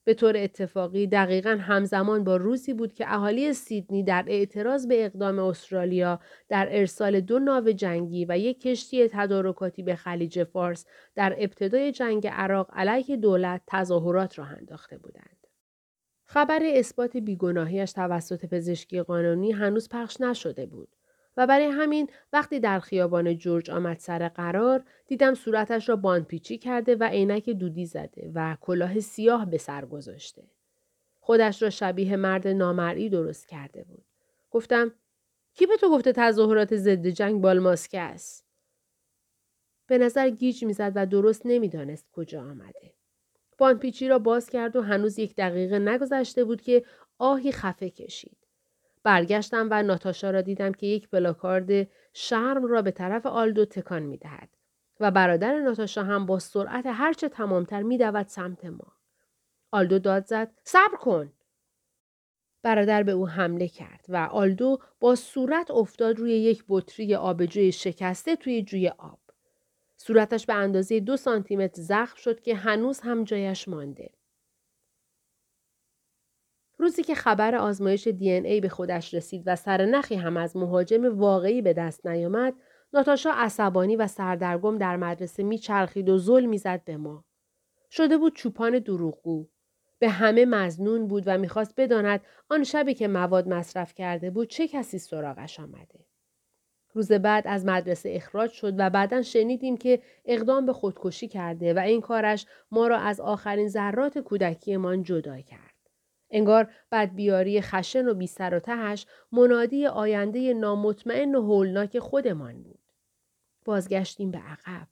به 0.05 0.15
طور 0.15 0.37
اتفاقی 0.37 1.07
دقیقا 1.07 1.51
همزمان 1.61 2.25
با 2.25 2.37
روزی 2.37 2.75
بود 2.75 2.93
که 2.93 3.15
اهالی 3.15 3.53
سیدنی 3.53 4.03
در 4.03 4.25
اعتراض 4.29 4.87
به 4.87 5.05
اقدام 5.05 5.39
استرالیا 5.39 6.21
در 6.49 6.69
ارسال 6.71 7.21
دو 7.21 7.39
ناو 7.39 7.73
جنگی 7.73 8.27
و 8.29 8.39
یک 8.39 8.61
کشتی 8.61 9.09
تدارکاتی 9.09 9.83
به 9.83 9.97
خلیج 9.97 10.45
فارس 10.45 10.87
در 11.15 11.37
ابتدای 11.39 11.93
جنگ 11.93 12.27
عراق 12.27 12.71
علیه 12.73 13.17
دولت 13.17 13.63
تظاهرات 13.67 14.39
را 14.39 14.45
انداخته 14.45 14.99
بودند. 14.99 15.44
خبر 16.25 16.61
اثبات 16.63 17.17
بیگناهیش 17.17 17.93
توسط 17.93 18.47
پزشکی 18.47 19.03
قانونی 19.03 19.53
هنوز 19.53 19.89
پخش 19.89 20.21
نشده 20.21 20.67
بود. 20.67 20.89
و 21.37 21.47
برای 21.47 21.67
همین 21.67 22.11
وقتی 22.33 22.61
در 22.61 22.81
خیابان 22.81 23.37
جورج 23.37 23.71
آمد 23.71 23.99
سر 23.99 24.29
قرار 24.29 24.85
دیدم 25.07 25.35
صورتش 25.35 25.89
را 25.89 25.97
باندپیچی 25.97 26.59
کرده 26.59 26.97
و 26.97 27.05
عینک 27.05 27.51
دودی 27.51 27.87
زده 27.87 28.31
و 28.35 28.57
کلاه 28.61 29.01
سیاه 29.01 29.51
به 29.51 29.59
سر 29.59 29.85
گذاشته. 29.85 30.43
خودش 31.21 31.63
را 31.63 31.71
شبیه 31.71 32.17
مرد 32.17 32.49
نامرئی 32.49 33.09
درست 33.09 33.49
کرده 33.49 33.85
بود. 33.85 34.05
گفتم 34.51 34.93
کی 35.55 35.67
به 35.67 35.77
تو 35.77 35.91
گفته 35.91 36.13
تظاهرات 36.13 36.77
ضد 36.77 37.07
جنگ 37.07 37.41
بالماسکه 37.41 38.01
است؟ 38.01 38.45
به 39.87 39.99
نظر 39.99 40.31
گیج 40.31 40.65
می‌زد 40.65 40.93
و 40.95 41.07
درست 41.07 41.43
نمی‌دانست 41.45 42.07
کجا 42.13 42.43
آمده. 42.43 42.95
باندپیچی 43.59 44.09
را 44.09 44.19
باز 44.19 44.51
کرد 44.51 44.77
و 44.77 44.83
هنوز 44.83 45.19
یک 45.19 45.37
دقیقه 45.37 45.79
نگذشته 45.79 46.45
بود 46.45 46.61
که 46.61 46.85
آهی 47.19 47.53
خفه 47.53 47.91
کشید. 47.91 48.37
برگشتم 49.03 49.69
و 49.71 49.83
ناتاشا 49.83 50.31
را 50.31 50.41
دیدم 50.41 50.73
که 50.73 50.87
یک 50.87 51.09
پلاکارد 51.09 51.89
شرم 52.13 52.65
را 52.65 52.83
به 52.83 52.91
طرف 52.91 53.27
آلدو 53.27 53.65
تکان 53.65 54.03
می 54.03 54.17
دهد 54.19 54.49
و 55.01 55.11
برادر 55.11 55.61
ناتاشا 55.61 56.03
هم 56.03 56.27
با 56.27 56.39
سرعت 56.39 56.87
هرچه 56.87 57.29
تمامتر 57.29 57.83
می 57.83 57.99
دود 57.99 58.27
سمت 58.29 58.65
ما. 58.65 58.93
آلدو 59.71 59.99
داد 59.99 60.27
زد 60.27 60.51
صبر 60.65 60.97
کن. 61.01 61.33
برادر 62.63 63.03
به 63.03 63.13
او 63.13 63.29
حمله 63.29 63.69
کرد 63.69 64.05
و 64.09 64.17
آلدو 64.17 64.79
با 65.01 65.15
صورت 65.15 65.71
افتاد 65.71 66.19
روی 66.19 66.33
یک 66.33 66.65
بطری 66.69 67.15
آبجوی 67.15 67.73
شکسته 67.73 68.37
توی 68.37 68.63
جوی 68.63 68.89
آب. 68.89 69.24
صورتش 70.07 70.47
به 70.47 70.55
اندازه 70.55 71.01
دو 71.01 71.17
سانتیمتر 71.17 71.83
زخم 71.83 72.17
شد 72.17 72.41
که 72.41 72.55
هنوز 72.55 73.01
هم 73.01 73.25
جایش 73.25 73.69
مانده. 73.69 74.11
روزی 76.79 77.03
که 77.03 77.15
خبر 77.15 77.55
آزمایش 77.55 78.07
دی 78.07 78.31
ای 78.31 78.61
به 78.61 78.69
خودش 78.69 79.15
رسید 79.15 79.43
و 79.47 79.57
سرنخی 79.57 80.15
هم 80.15 80.37
از 80.37 80.57
مهاجم 80.57 81.19
واقعی 81.19 81.63
به 81.63 81.73
دست 81.73 82.07
نیامد، 82.07 82.55
ناتاشا 82.93 83.31
عصبانی 83.31 83.97
و 83.97 84.07
سردرگم 84.07 84.79
در 84.79 84.97
مدرسه 84.97 85.43
میچرخید 85.43 86.09
و 86.09 86.19
ظلم 86.19 86.49
می‌زد 86.49 86.85
به 86.85 86.97
ما. 86.97 87.25
شده 87.91 88.19
بود 88.19 88.37
چوپان 88.37 88.79
دروغگو. 88.79 89.49
به 89.99 90.09
همه 90.09 90.45
مزنون 90.45 91.09
بود 91.09 91.23
و 91.27 91.39
می‌خواست 91.39 91.75
بداند 91.77 92.21
آن 92.49 92.65
شبی 92.65 92.95
که 92.95 93.09
مواد 93.09 93.49
مصرف 93.49 93.95
کرده 93.95 94.31
بود 94.31 94.49
چه 94.49 94.69
کسی 94.69 94.99
سراغش 94.99 95.61
آمده. 95.61 96.07
روز 96.95 97.13
بعد 97.13 97.45
از 97.47 97.65
مدرسه 97.65 98.11
اخراج 98.15 98.51
شد 98.51 98.75
و 98.79 98.91
بعدا 98.91 99.23
شنیدیم 99.23 99.77
که 99.77 100.03
اقدام 100.25 100.67
به 100.67 100.73
خودکشی 100.73 101.29
کرده 101.29 101.75
و 101.75 101.79
این 101.79 102.01
کارش 102.01 102.47
ما 102.71 102.87
را 102.87 102.99
از 102.99 103.21
آخرین 103.21 103.69
ذرات 103.69 104.19
کودکیمان 104.19 105.03
جدا 105.03 105.41
کرد. 105.41 105.75
انگار 106.31 106.71
بدبیاری 106.93 107.61
خشن 107.61 108.09
و 108.09 108.15
بی 108.15 108.27
سر 108.27 108.55
و 108.55 108.59
تهش 108.59 109.07
منادی 109.33 109.87
آینده 109.87 110.55
نامطمئن 110.55 111.35
و 111.35 111.43
هولناک 111.43 111.99
خودمان 111.99 112.63
بود. 112.63 112.79
بازگشتیم 113.65 114.31
به 114.31 114.39
عقب. 114.39 114.89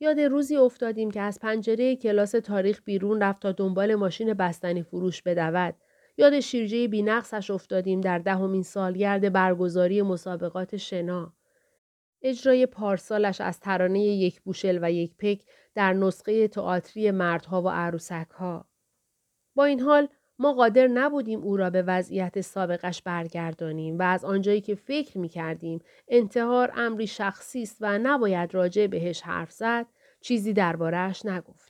یاد 0.00 0.20
روزی 0.20 0.56
افتادیم 0.56 1.10
که 1.10 1.20
از 1.20 1.40
پنجره 1.40 1.96
کلاس 1.96 2.30
تاریخ 2.30 2.82
بیرون 2.84 3.22
رفت 3.22 3.42
تا 3.42 3.52
دنبال 3.52 3.94
ماشین 3.94 4.34
بستنی 4.34 4.82
فروش 4.82 5.22
بدود. 5.22 5.74
یاد 6.20 6.40
شیرجه 6.40 6.88
بینقصش 6.88 7.50
افتادیم 7.50 8.00
در 8.00 8.18
دهمین 8.18 8.62
سالگرد 8.62 9.32
برگزاری 9.32 10.02
مسابقات 10.02 10.76
شنا. 10.76 11.32
اجرای 12.22 12.66
پارسالش 12.66 13.40
از 13.40 13.60
ترانه 13.60 14.00
یک 14.00 14.40
بوشل 14.40 14.78
و 14.82 14.92
یک 14.92 15.16
پک 15.16 15.42
در 15.74 15.92
نسخه 15.92 16.48
تئاتری 16.48 17.10
مردها 17.10 17.62
و 17.62 17.68
عروسکها. 17.68 18.68
با 19.54 19.64
این 19.64 19.80
حال 19.80 20.08
ما 20.38 20.52
قادر 20.52 20.86
نبودیم 20.86 21.40
او 21.40 21.56
را 21.56 21.70
به 21.70 21.82
وضعیت 21.82 22.40
سابقش 22.40 23.02
برگردانیم 23.02 23.98
و 23.98 24.02
از 24.02 24.24
آنجایی 24.24 24.60
که 24.60 24.74
فکر 24.74 25.18
می 25.18 25.28
کردیم 25.28 25.78
انتحار 26.08 26.72
امری 26.74 27.06
شخصی 27.06 27.62
است 27.62 27.76
و 27.80 27.98
نباید 27.98 28.54
راجع 28.54 28.86
بهش 28.86 29.22
حرف 29.22 29.52
زد 29.52 29.86
چیزی 30.20 30.52
دربارهش 30.52 31.26
نگفتیم. 31.26 31.69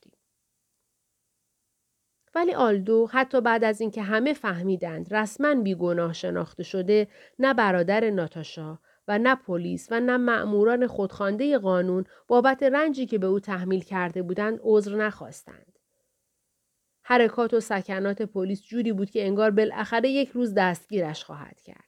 ولی 2.34 2.54
آلدو 2.54 3.06
حتی 3.12 3.40
بعد 3.40 3.64
از 3.64 3.80
اینکه 3.80 4.02
همه 4.02 4.32
فهمیدند 4.32 5.14
رسما 5.14 5.54
بیگناه 5.54 6.12
شناخته 6.12 6.62
شده 6.62 7.08
نه 7.38 7.54
برادر 7.54 8.10
ناتاشا 8.10 8.78
و 9.08 9.18
نه 9.18 9.34
پلیس 9.34 9.88
و 9.90 10.00
نه 10.00 10.16
مأموران 10.16 10.87
خودخوانده 10.87 11.58
قانون 11.58 12.04
بابت 12.28 12.62
رنجی 12.62 13.06
که 13.06 13.18
به 13.18 13.26
او 13.26 13.40
تحمیل 13.40 13.80
کرده 13.80 14.22
بودند 14.22 14.60
عذر 14.62 14.96
نخواستند. 14.96 15.78
حرکات 17.02 17.54
و 17.54 17.60
سکنات 17.60 18.22
پلیس 18.22 18.62
جوری 18.62 18.92
بود 18.92 19.10
که 19.10 19.26
انگار 19.26 19.50
بالاخره 19.50 20.08
یک 20.08 20.28
روز 20.28 20.54
دستگیرش 20.54 21.25
خواهد 21.25 21.60
کرد. 21.60 21.84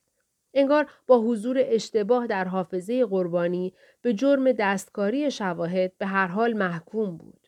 انگار 0.55 0.91
با 1.07 1.21
حضور 1.21 1.57
اشتباه 1.61 2.27
در 2.27 2.45
حافظه 2.45 3.05
قربانی 3.05 3.75
به 4.03 4.15
جرم 4.15 4.53
دستکاری 4.53 5.31
شواهد 5.31 5.99
به 5.99 6.07
هر 6.07 6.27
حال 6.27 6.53
محکوم 6.53 7.17
بود. 7.17 7.42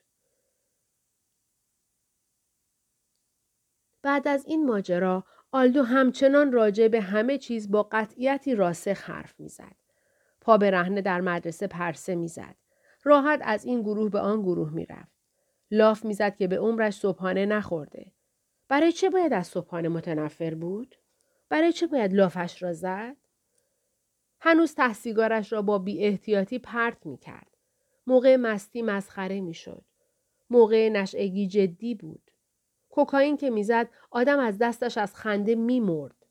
بعد 4.04 4.28
از 4.28 4.46
این 4.46 4.66
ماجرا 4.66 5.24
آلدو 5.52 5.82
همچنان 5.82 6.52
راجع 6.52 6.88
به 6.88 7.00
همه 7.00 7.38
چیز 7.38 7.70
با 7.70 7.82
قطعیتی 7.82 8.54
راسخ 8.54 9.10
حرف 9.10 9.40
می‌زد. 9.40 9.76
پا 10.40 10.58
به 10.58 10.70
رهنه 10.70 11.00
در 11.00 11.20
مدرسه 11.20 11.66
پرسه 11.66 12.14
می‌زد. 12.14 12.54
راحت 13.02 13.40
از 13.42 13.64
این 13.64 13.82
گروه 13.82 14.10
به 14.10 14.20
آن 14.20 14.42
گروه 14.42 14.70
می‌رفت. 14.70 15.12
لاف 15.70 16.04
می‌زد 16.04 16.36
که 16.36 16.46
به 16.46 16.58
عمرش 16.58 16.94
صبحانه 16.94 17.46
نخورده. 17.46 18.12
برای 18.68 18.92
چه 18.92 19.10
باید 19.10 19.32
از 19.32 19.46
صبحانه 19.46 19.88
متنفر 19.88 20.54
بود؟ 20.54 20.96
برای 21.48 21.72
چه 21.72 21.86
باید 21.86 22.12
لافش 22.12 22.62
را 22.62 22.72
زد؟ 22.72 23.16
هنوز 24.40 24.74
تحصیگارش 24.74 25.52
را 25.52 25.62
با 25.62 25.78
بی 25.78 26.04
احتیاطی 26.04 26.58
پرت 26.58 27.06
می 27.06 27.18
کرد. 27.18 27.56
موقع 28.06 28.36
مستی 28.36 28.82
مسخره 28.82 29.40
می 29.40 29.54
شد. 29.54 29.84
موقع 30.50 30.88
نشعگی 30.88 31.46
جدی 31.46 31.94
بود. 31.94 32.23
کوکائین 32.94 33.36
که 33.36 33.50
می‌زد 33.50 33.88
آدم 34.10 34.38
از 34.38 34.58
دستش 34.58 34.98
از 34.98 35.14
خنده 35.14 35.54
میمرد. 35.54 36.26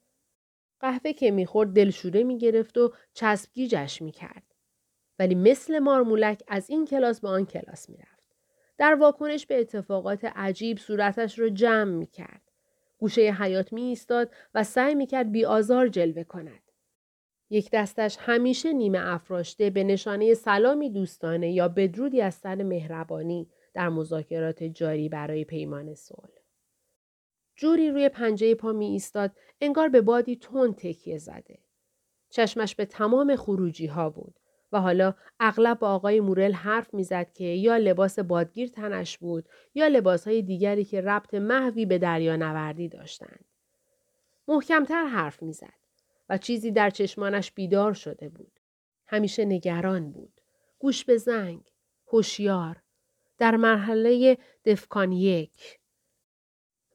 قهوه 0.79 1.13
که 1.13 1.32
می‌خورد 1.32 1.74
دلشوره 1.74 2.24
می‌گرفت 2.24 2.77
و 2.77 2.93
چسبگیجش 3.13 4.01
می‌کرد. 4.01 4.43
ولی 5.20 5.36
مثل 5.36 5.79
مارمولک 5.79 6.43
از 6.48 6.70
این 6.70 6.86
کلاس 6.86 7.22
به 7.22 7.27
آن 7.27 7.46
کلاس 7.46 7.89
می‌رفت. 7.89 8.36
در 8.77 8.96
واکنش 8.96 9.46
به 9.46 9.60
اتفاقات 9.60 10.25
عجیب 10.25 10.77
صورتش 10.77 11.39
رو 11.39 11.50
جمع 11.50 11.91
می‌کرد. 11.91 12.41
گوشه 12.98 13.22
حیات 13.22 13.74
می 13.74 13.82
ایستاد 13.82 14.32
و 14.53 14.63
سعی 14.63 14.96
می 14.96 15.05
کرد 15.08 15.32
بی 15.32 15.46
آزار 15.46 15.88
جلوه 15.88 16.24
کند. 16.24 16.72
یک 17.50 17.70
دستش 17.74 18.17
همیشه 18.20 18.74
نیمه 18.74 19.00
افراشته 19.13 19.70
به 19.70 19.84
نشانه 19.84 20.34
سلامی 20.34 20.89
دوستانه 20.89 21.51
یا 21.51 21.67
بدرودی 21.67 22.22
از 22.22 22.36
سر 22.36 22.63
مهربانی 22.63 23.50
در 23.74 23.89
مذاکرات 23.89 24.63
جاری 24.63 25.10
برای 25.10 25.46
پیمان 25.46 25.96
صلح. 25.96 26.43
جوری 27.56 27.92
روی 27.92 28.10
پنجه 28.10 28.56
پا 28.56 28.72
می 28.72 28.86
ایستاد 28.86 29.32
انگار 29.62 29.90
به 29.90 30.02
بادی 30.02 30.36
تون 30.36 30.74
تکیه 30.74 31.18
زده. 31.18 31.60
چشمش 32.30 32.76
به 32.76 32.86
تمام 32.86 33.36
خروجی 33.36 33.86
ها 33.86 34.10
بود 34.10 34.40
و 34.72 34.82
حالا 34.82 35.14
اغلب 35.40 35.80
با 35.80 35.90
آقای 35.90 36.20
مورل 36.20 36.52
حرف 36.52 36.94
می‌زد 36.94 37.32
که 37.34 37.44
یا 37.44 37.78
لباس 37.78 38.20
بادگیر 38.20 38.70
تنش 38.70 39.18
بود 39.18 39.46
یا 39.76 39.88
لباس 39.88 40.28
های 40.28 40.42
دیگری 40.42 40.86
که 40.86 41.02
ربط 41.02 41.34
محوی 41.34 41.86
به 41.86 41.98
دریا 41.98 42.36
نوردی 42.36 42.90
داشتند. 42.90 43.46
محکمتر 44.48 45.06
حرف 45.06 45.44
می‌زد 45.44 45.74
و 46.30 46.38
چیزی 46.38 46.72
در 46.72 46.90
چشمانش 46.90 47.52
بیدار 47.52 47.94
شده 47.94 48.30
بود. 48.30 48.60
همیشه 49.06 49.46
نگران 49.46 50.12
بود. 50.12 50.42
گوش 50.80 51.06
به 51.06 51.18
زنگ. 51.18 51.62
هوشیار. 52.08 52.82
در 53.38 53.56
مرحله 53.56 54.38
دفکان 54.66 55.12
یک. 55.12 55.80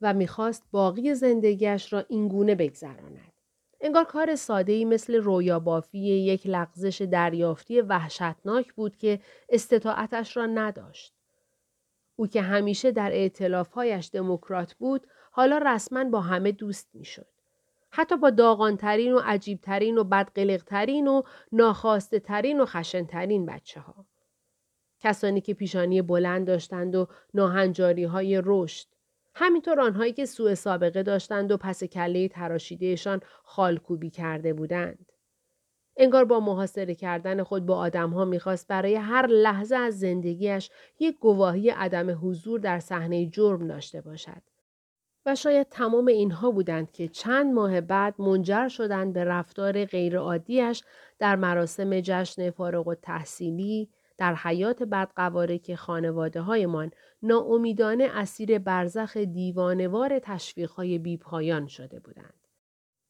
و 0.03 0.15
می‌خواست 0.15 0.65
باقی 0.71 1.15
زندگیش 1.15 1.93
را 1.93 2.05
اینگونه 2.09 2.55
بگذراند. 2.55 3.33
انگار 3.81 4.05
کار 4.05 4.37
ساده 4.37 4.73
ای 4.73 4.85
مثل 4.85 5.15
رویا 5.15 5.61
بافی 5.61 5.99
یک 5.99 6.47
لغزش 6.47 7.03
دریافتی 7.03 7.81
وحشتناک 7.81 8.73
بود 8.73 8.97
که 8.97 9.21
استطاعتش 9.49 10.37
را 10.37 10.47
نداشت. 10.47 11.15
او 12.17 12.27
که 12.27 12.43
همیشه 12.43 12.91
در 12.91 13.13
اعتلافهایش 13.13 14.11
دموکرات 14.13 14.75
بود 14.75 15.07
حالا 15.31 15.59
رسما 15.59 16.05
با 16.05 16.21
همه 16.21 16.53
دوست 16.53 16.89
می‌شد. 16.95 17.27
حتی 17.91 18.17
با 18.17 18.31
داغانترین 18.31 19.13
و 19.13 19.21
عجیبترین 19.25 19.99
و 19.99 20.05
بدقلقترین 20.05 21.09
و 21.09 21.23
ناخواسته 21.53 22.19
ترین 22.19 22.61
و 22.61 22.65
خشنترین 22.67 23.47
بچه 23.47 23.81
ها. 23.81 24.07
کسانی 25.01 25.41
که 25.41 25.55
پیشانی 25.55 26.03
بلند 26.03 26.47
داشتند 26.47 26.95
و 26.95 27.07
ناهنجاری 27.35 28.05
های 28.05 28.43
رشد، 28.45 28.87
همینطور 29.41 29.81
آنهایی 29.81 30.13
که 30.13 30.27
سوء 30.27 30.55
سابقه 30.55 31.03
داشتند 31.03 31.53
و 31.53 31.57
پس 31.57 31.85
کله 31.85 32.29
تراشیدهشان 32.29 33.21
خالکوبی 33.45 34.11
کرده 34.11 34.53
بودند. 34.53 35.13
انگار 35.97 36.25
با 36.25 36.41
محاصره 36.41 36.95
کردن 36.95 37.43
خود 37.43 37.67
با 37.67 37.77
آدمها 37.77 38.25
می‌خواست 38.25 38.69
برای 38.69 38.95
هر 38.95 39.27
لحظه 39.27 39.77
از 39.77 39.99
زندگیش 39.99 40.71
یک 40.99 41.19
گواهی 41.19 41.71
عدم 41.71 42.19
حضور 42.23 42.61
در 42.61 42.81
صحنه 42.81 43.27
جرم 43.27 43.67
داشته 43.67 44.01
باشد. 44.01 44.43
و 45.27 45.35
شاید 45.35 45.69
تمام 45.69 46.07
اینها 46.07 46.51
بودند 46.51 46.93
که 46.93 47.09
چند 47.09 47.55
ماه 47.55 47.81
بعد 47.81 48.15
منجر 48.19 48.69
شدند 48.69 49.13
به 49.13 49.25
رفتار 49.25 49.85
غیرعادیش 49.85 50.83
در 51.19 51.37
مراسم 51.37 52.01
جشن 52.01 52.51
فارغ 52.51 52.89
التحصیلی 52.89 53.91
در 54.19 54.35
حیات 54.35 54.83
بدقواره 54.83 55.59
که 55.59 55.77
خانواده 55.77 56.41
هایمان 56.41 56.91
ناامیدانه 57.23 58.09
اسیر 58.13 58.59
برزخ 58.59 59.17
دیوانوار 59.17 60.19
تشویق 60.19 60.71
های 60.71 60.99
بیپایان 60.99 61.67
شده 61.67 62.01
بودند. 62.01 62.35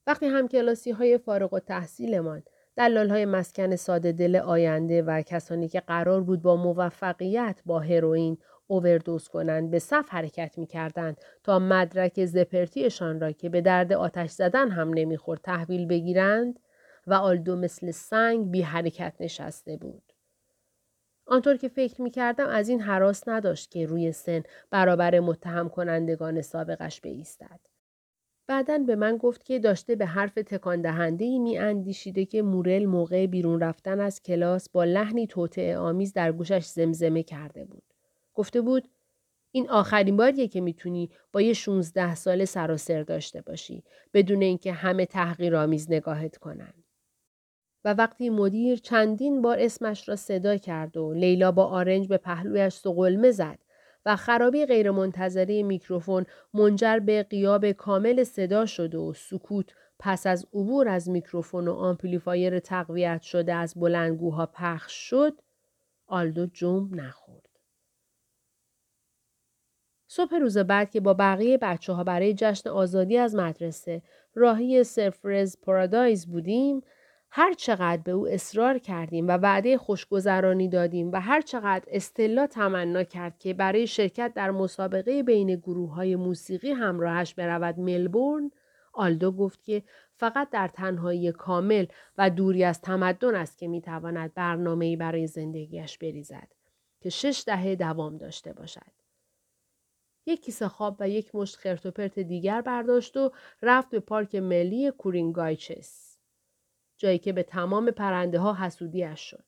وقتی 0.06 0.26
هم 0.26 0.48
کلاسی 0.48 0.90
های 0.90 1.18
فارغ 1.18 1.52
و 1.52 1.58
تحصیلمان 1.58 2.42
دلال 2.76 3.10
های 3.10 3.24
مسکن 3.24 3.76
ساده 3.76 4.12
دل 4.12 4.36
آینده 4.36 5.02
و 5.02 5.22
کسانی 5.22 5.68
که 5.68 5.80
قرار 5.80 6.20
بود 6.20 6.42
با 6.42 6.56
موفقیت 6.56 7.62
با 7.66 7.78
هروئین 7.78 8.38
اووردوز 8.66 9.28
کنند 9.28 9.70
به 9.70 9.78
صف 9.78 10.08
حرکت 10.08 10.58
می 10.58 10.66
کردند 10.66 11.16
تا 11.44 11.58
مدرک 11.58 12.24
زپرتیشان 12.24 13.20
را 13.20 13.32
که 13.32 13.48
به 13.48 13.60
درد 13.60 13.92
آتش 13.92 14.30
زدن 14.30 14.70
هم 14.70 14.94
نمی‌خورد 14.94 15.40
تحویل 15.40 15.86
بگیرند 15.86 16.58
و 17.06 17.14
آلدو 17.14 17.56
مثل 17.56 17.90
سنگ 17.90 18.50
بی 18.50 18.62
حرکت 18.62 19.14
نشسته 19.20 19.76
بود. 19.76 20.07
آنطور 21.30 21.56
که 21.56 21.68
فکر 21.68 22.02
می 22.02 22.10
کردم 22.10 22.48
از 22.48 22.68
این 22.68 22.80
حراس 22.80 23.28
نداشت 23.28 23.70
که 23.70 23.86
روی 23.86 24.12
سن 24.12 24.42
برابر 24.70 25.20
متهم 25.20 25.68
کنندگان 25.68 26.42
سابقش 26.42 27.00
بایستد. 27.00 27.60
بعدا 28.46 28.78
به 28.78 28.96
من 28.96 29.16
گفت 29.16 29.44
که 29.44 29.58
داشته 29.58 29.96
به 29.96 30.06
حرف 30.06 30.34
تکان 30.34 30.80
دهنده 30.80 31.24
ای 31.24 31.38
می 31.38 31.58
اندیشیده 31.58 32.24
که 32.24 32.42
مورل 32.42 32.86
موقع 32.86 33.26
بیرون 33.26 33.60
رفتن 33.60 34.00
از 34.00 34.22
کلاس 34.22 34.68
با 34.68 34.84
لحنی 34.84 35.26
توطعه 35.26 35.78
آمیز 35.78 36.12
در 36.12 36.32
گوشش 36.32 36.64
زمزمه 36.64 37.22
کرده 37.22 37.64
بود. 37.64 37.82
گفته 38.34 38.60
بود 38.60 38.88
این 39.52 39.70
آخرین 39.70 40.16
باریه 40.16 40.48
که 40.48 40.60
می‌تونی 40.60 41.10
با 41.32 41.40
یه 41.40 41.52
16 41.52 42.14
ساله 42.14 42.44
سر 42.44 43.02
داشته 43.02 43.40
باشی 43.40 43.84
بدون 44.14 44.42
اینکه 44.42 44.72
همه 44.72 45.06
تحقیرآمیز 45.06 45.90
نگاهت 45.90 46.36
کنن. 46.36 46.74
و 47.88 47.94
وقتی 47.94 48.30
مدیر 48.30 48.78
چندین 48.78 49.42
بار 49.42 49.58
اسمش 49.60 50.08
را 50.08 50.16
صدا 50.16 50.56
کرد 50.56 50.96
و 50.96 51.14
لیلا 51.14 51.52
با 51.52 51.64
آرنج 51.64 52.08
به 52.08 52.16
پهلویش 52.16 52.74
سقلمه 52.74 53.30
زد 53.30 53.58
و 54.06 54.16
خرابی 54.16 54.66
غیرمنتظره 54.66 55.62
میکروفون 55.62 56.26
منجر 56.54 56.98
به 56.98 57.22
غیاب 57.22 57.72
کامل 57.72 58.24
صدا 58.24 58.66
شد 58.66 58.94
و 58.94 59.12
سکوت 59.12 59.66
پس 59.98 60.26
از 60.26 60.46
عبور 60.54 60.88
از 60.88 61.10
میکروفون 61.10 61.68
و 61.68 61.72
آمپلیفایر 61.72 62.58
تقویت 62.58 63.22
شده 63.22 63.54
از 63.54 63.74
بلندگوها 63.76 64.46
پخش 64.46 64.92
شد 64.92 65.40
آلدو 66.06 66.46
جم 66.46 66.94
نخورد. 66.94 67.48
صبح 70.08 70.36
روز 70.36 70.58
بعد 70.58 70.90
که 70.90 71.00
با 71.00 71.14
بقیه 71.14 71.58
بچه 71.58 71.92
ها 71.92 72.04
برای 72.04 72.34
جشن 72.34 72.70
آزادی 72.70 73.16
از 73.18 73.34
مدرسه 73.34 74.02
راهی 74.34 74.84
سرفرز 74.84 75.56
پارادایز 75.62 76.26
بودیم 76.26 76.82
هر 77.30 77.52
چقدر 77.52 78.02
به 78.02 78.12
او 78.12 78.28
اصرار 78.28 78.78
کردیم 78.78 79.28
و 79.28 79.30
وعده 79.30 79.78
خوشگذرانی 79.78 80.68
دادیم 80.68 81.12
و 81.12 81.20
هر 81.20 81.40
چقدر 81.40 81.84
استلا 81.88 82.46
تمنا 82.46 83.02
کرد 83.04 83.38
که 83.38 83.54
برای 83.54 83.86
شرکت 83.86 84.32
در 84.34 84.50
مسابقه 84.50 85.22
بین 85.22 85.56
گروه 85.56 85.94
های 85.94 86.16
موسیقی 86.16 86.70
همراهش 86.70 87.34
برود 87.34 87.78
ملبورن 87.78 88.50
آلدو 88.92 89.32
گفت 89.32 89.62
که 89.62 89.82
فقط 90.16 90.50
در 90.50 90.68
تنهایی 90.68 91.32
کامل 91.32 91.86
و 92.18 92.30
دوری 92.30 92.64
از 92.64 92.80
تمدن 92.80 93.34
است 93.34 93.58
که 93.58 93.68
می‌تواند 93.68 94.34
برنامه‌ای 94.34 94.96
برای 94.96 95.26
زندگیش 95.26 95.98
بریزد 95.98 96.48
که 97.00 97.10
شش 97.10 97.42
دهه 97.46 97.74
دوام 97.74 98.16
داشته 98.16 98.52
باشد. 98.52 98.92
یک 100.26 100.42
کیسه 100.42 100.68
خواب 100.68 100.96
و 101.00 101.08
یک 101.08 101.34
مشت 101.34 101.56
خرتوپرت 101.56 102.18
دیگر 102.18 102.60
برداشت 102.60 103.16
و 103.16 103.30
رفت 103.62 103.90
به 103.90 104.00
پارک 104.00 104.34
ملی 104.34 104.90
کورینگایچس. 104.90 106.07
جایی 106.98 107.18
که 107.18 107.32
به 107.32 107.42
تمام 107.42 107.90
پرنده 107.90 108.38
ها 108.38 108.54
حسودیش 108.54 109.20
شد 109.20 109.44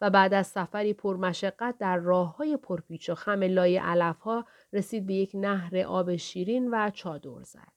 و 0.00 0.10
بعد 0.10 0.34
از 0.34 0.46
سفری 0.46 0.92
پرمشقت 0.92 1.78
در 1.78 1.96
راه 1.96 2.36
های 2.36 2.56
پرپیچ 2.56 3.10
و 3.10 3.14
خم 3.14 3.42
لای 3.42 3.76
علف 3.76 4.20
ها 4.20 4.46
رسید 4.72 5.06
به 5.06 5.14
یک 5.14 5.30
نهر 5.34 5.78
آب 5.78 6.16
شیرین 6.16 6.70
و 6.70 6.90
چادر 6.90 7.42
زد. 7.42 7.72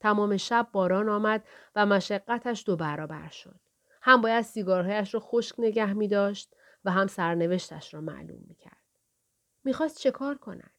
تمام 0.00 0.36
شب 0.36 0.68
باران 0.72 1.08
آمد 1.08 1.44
و 1.74 1.86
مشقتش 1.86 2.62
دو 2.66 2.76
برابر 2.76 3.28
شد. 3.28 3.60
هم 4.02 4.20
باید 4.20 4.44
سیگارهایش 4.44 5.14
را 5.14 5.20
خشک 5.20 5.54
نگه 5.58 5.92
می 5.92 6.08
داشت 6.08 6.54
و 6.84 6.90
هم 6.90 7.06
سرنوشتش 7.06 7.94
را 7.94 8.00
معلوم 8.00 8.44
می 8.48 8.54
کرد. 8.54 8.76
می‌خواست 9.64 9.98
چه 9.98 10.10
کار 10.10 10.38
کند؟ 10.38 10.70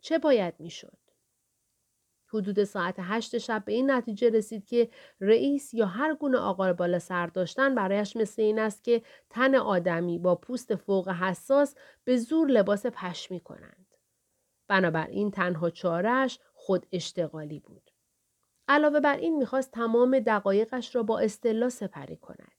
چه 0.00 0.18
باید 0.18 0.54
می‌شد؟ 0.58 0.98
حدود 2.32 2.64
ساعت 2.64 2.94
هشت 2.98 3.38
شب 3.38 3.64
به 3.64 3.72
این 3.72 3.90
نتیجه 3.90 4.30
رسید 4.30 4.66
که 4.66 4.88
رئیس 5.20 5.74
یا 5.74 5.86
هر 5.86 6.14
گونه 6.14 6.38
آقا 6.38 6.72
بالا 6.72 6.98
سر 6.98 7.26
داشتن 7.26 7.74
برایش 7.74 8.16
مثل 8.16 8.42
این 8.42 8.58
است 8.58 8.84
که 8.84 9.02
تن 9.30 9.54
آدمی 9.54 10.18
با 10.18 10.34
پوست 10.34 10.74
فوق 10.74 11.08
حساس 11.08 11.74
به 12.04 12.16
زور 12.16 12.48
لباس 12.48 12.86
پشمی 12.86 13.40
کنند. 13.40 13.86
بنابراین 14.68 15.30
تنها 15.30 15.70
چارش 15.70 16.38
خود 16.54 16.86
اشتغالی 16.92 17.60
بود. 17.60 17.90
علاوه 18.68 19.00
بر 19.00 19.16
این 19.16 19.36
می‌خواست 19.36 19.70
تمام 19.70 20.18
دقایقش 20.18 20.96
را 20.96 21.02
با 21.02 21.18
استلا 21.18 21.68
سپری 21.68 22.16
کند. 22.16 22.52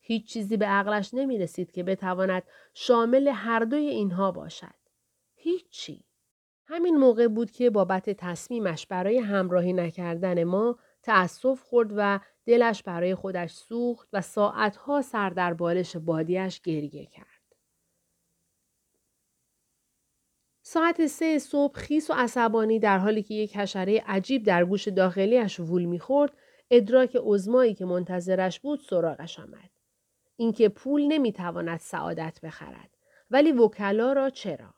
هیچ 0.00 0.26
چیزی 0.26 0.56
به 0.56 0.66
عقلش 0.66 1.14
نمی 1.14 1.38
رسید 1.38 1.72
که 1.72 1.82
بتواند 1.82 2.42
شامل 2.74 3.28
هر 3.28 3.60
دوی 3.60 3.86
اینها 3.86 4.30
باشد. 4.30 4.74
هیچی. 5.34 6.04
همین 6.66 6.96
موقع 6.96 7.28
بود 7.28 7.50
که 7.50 7.70
بابت 7.70 8.10
تصمیمش 8.10 8.86
برای 8.86 9.18
همراهی 9.18 9.72
نکردن 9.72 10.44
ما 10.44 10.78
تأسف 11.02 11.60
خورد 11.62 11.90
و 11.96 12.20
دلش 12.46 12.82
برای 12.82 13.14
خودش 13.14 13.52
سوخت 13.52 14.08
و 14.12 14.20
ساعتها 14.20 15.02
سر 15.02 15.30
در 15.30 15.54
بالش 15.54 15.96
بادیش 15.96 16.60
گریه 16.60 17.06
کرد. 17.06 17.26
ساعت 20.62 21.06
سه 21.06 21.38
صبح 21.38 21.78
خیس 21.78 22.10
و 22.10 22.12
عصبانی 22.12 22.78
در 22.78 22.98
حالی 22.98 23.22
که 23.22 23.34
یک 23.34 23.56
حشره 23.56 24.02
عجیب 24.06 24.42
در 24.42 24.64
گوش 24.64 24.88
داخلیش 24.88 25.60
وول 25.60 25.84
می‌خورد 25.84 26.32
ادراک 26.70 27.16
عزمایی 27.24 27.74
که 27.74 27.84
منتظرش 27.84 28.60
بود 28.60 28.80
سراغش 28.80 29.38
آمد. 29.38 29.70
اینکه 30.36 30.68
پول 30.68 31.02
نمی‌تواند 31.02 31.78
سعادت 31.78 32.38
بخرد. 32.42 32.90
ولی 33.30 33.52
وکلا 33.52 34.12
را 34.12 34.30
چرا؟ 34.30 34.74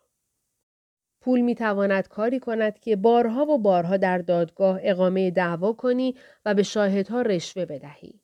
پول 1.25 1.41
می 1.41 1.55
تواند 1.55 2.09
کاری 2.09 2.41
کند 2.41 2.79
که 2.79 2.97
بارها 2.97 3.47
و 3.47 3.59
بارها 3.59 3.97
در 3.97 4.19
دادگاه 4.19 4.79
اقامه 4.83 5.31
دعوا 5.31 5.73
کنی 5.73 6.15
و 6.45 6.55
به 6.55 6.63
شاهدها 6.63 7.23
رشوه 7.23 7.65
بدهی. 7.65 8.21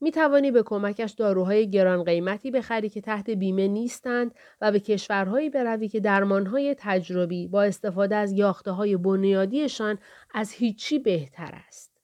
می 0.00 0.10
توانی 0.10 0.50
به 0.50 0.62
کمکش 0.62 1.10
داروهای 1.10 1.70
گران 1.70 2.04
قیمتی 2.04 2.50
بخری 2.50 2.88
که 2.88 3.00
تحت 3.00 3.30
بیمه 3.30 3.68
نیستند 3.68 4.34
و 4.60 4.72
به 4.72 4.80
کشورهایی 4.80 5.50
بروی 5.50 5.88
که 5.88 6.00
درمانهای 6.00 6.74
تجربی 6.78 7.48
با 7.48 7.62
استفاده 7.62 8.16
از 8.16 8.32
یاخته 8.32 8.70
های 8.70 8.96
بنیادیشان 8.96 9.98
از 10.34 10.52
هیچی 10.52 10.98
بهتر 10.98 11.50
است. 11.66 12.00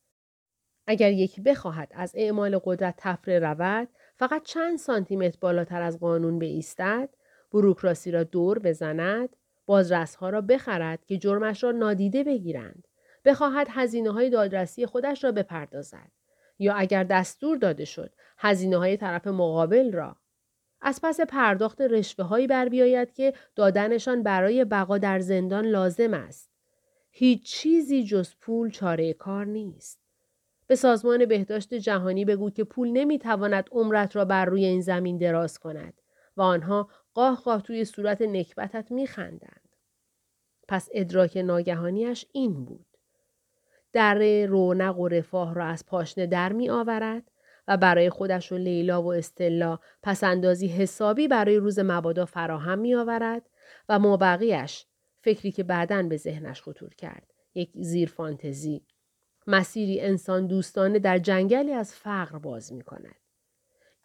اگر 0.87 1.12
یکی 1.12 1.40
بخواهد 1.40 1.92
از 1.94 2.12
اعمال 2.14 2.61
قدرت 2.64 2.94
تفره 2.99 3.38
رود، 3.38 3.88
فقط 4.16 4.42
چند 4.42 4.79
سانتیمتر 4.79 5.38
بالاتر 5.40 5.83
از 5.83 6.01
قانون 6.01 6.38
بایستد، 6.38 7.09
بروکراسی 7.53 8.11
را 8.11 8.23
دور 8.23 8.59
بزند، 8.59 9.37
بازرسها 9.66 10.29
را 10.31 10.40
بخرد 10.40 11.05
که 11.05 11.18
جرمش 11.18 11.64
را 11.64 11.72
نادیده 11.72 12.24
بگیرند، 12.24 12.88
بخواهد 13.24 13.66
هزینه 13.70 14.12
های 14.12 14.31
دادرسی 14.31 14.87
خودش 14.87 15.24
را 15.24 15.33
بپردازد. 15.33 16.11
یا 16.59 16.74
اگر 16.74 17.05
دستور 17.05 17.57
داده 17.57 17.85
شد 17.85 18.12
هزینه 18.38 18.77
های 18.77 18.96
طرف 18.96 19.27
مقابل 19.27 19.92
را 19.92 20.16
از 20.81 21.00
پس 21.03 21.20
پرداخت 21.20 21.81
رشوه 21.81 22.24
هایی 22.24 22.46
بر 22.46 22.68
بیاید 22.68 23.12
که 23.12 23.35
دادنشان 23.57 24.22
برای 24.22 24.64
بقا 24.64 24.98
در 24.98 25.20
زندان 25.20 25.66
لازم 25.66 26.14
است. 26.14 26.50
هیچ 27.11 27.46
چیزی 27.46 28.05
جز 28.05 28.35
پول 28.40 28.70
چاره 28.70 29.12
کار 29.12 29.46
نیست. 29.46 30.00
به 30.66 30.77
سازمان 30.77 31.27
بهداشت 31.27 31.74
جهانی 31.74 32.24
بگو 32.24 32.50
که 32.50 32.64
پول 32.64 32.88
نمی‌تواند 32.88 33.68
عمرت 33.72 34.16
را 34.16 34.24
بر 34.24 34.44
روی 34.44 34.64
این 34.64 34.81
زمین 34.81 35.18
دراز 35.18 35.59
کند 35.59 36.00
و 36.37 36.42
آنها 36.42 36.88
قاه 37.14 37.40
قاه 37.40 37.62
توی 37.62 37.85
صورت 37.85 38.23
نکبتت 38.23 38.92
میخندند. 38.92 39.77
پس 40.68 40.88
ادراک 40.92 41.37
ناگهانیش 41.37 42.27
این 42.33 42.64
بود. 42.64 42.87
در 43.92 44.47
رونق 44.47 44.99
و 44.99 45.09
رفاه 45.09 45.55
را 45.55 45.66
از 45.66 45.87
پاشنه 45.87 46.27
در 46.27 46.53
می 46.53 46.70
آورد 46.70 47.31
و 47.68 47.77
برای 47.77 48.11
خودش 48.11 48.53
و 48.53 48.57
لیلا 48.57 49.03
و 49.03 49.12
استلا 49.14 49.79
پسندازی 50.03 50.66
حسابی 50.66 51.29
برای 51.29 51.57
روز 51.57 51.79
مبادا 51.79 52.25
فراهم 52.25 52.79
می 52.79 52.94
آورد 52.94 53.42
و 53.88 53.99
مابقیش 53.99 54.87
فکری 55.20 55.53
که 55.53 55.62
بعدا 55.62 56.03
به 56.03 56.16
ذهنش 56.16 56.62
خطور 56.62 56.94
کرد 56.94 57.35
یک 57.55 57.70
زیر 57.75 58.09
فانتزی 58.09 58.87
مسیری 59.47 60.01
انسان 60.01 60.47
دوستانه 60.47 60.99
در 60.99 61.18
جنگلی 61.18 61.73
از 61.73 61.94
فقر 61.94 62.38
باز 62.38 62.73
می 62.73 62.83
کند. 62.83 63.23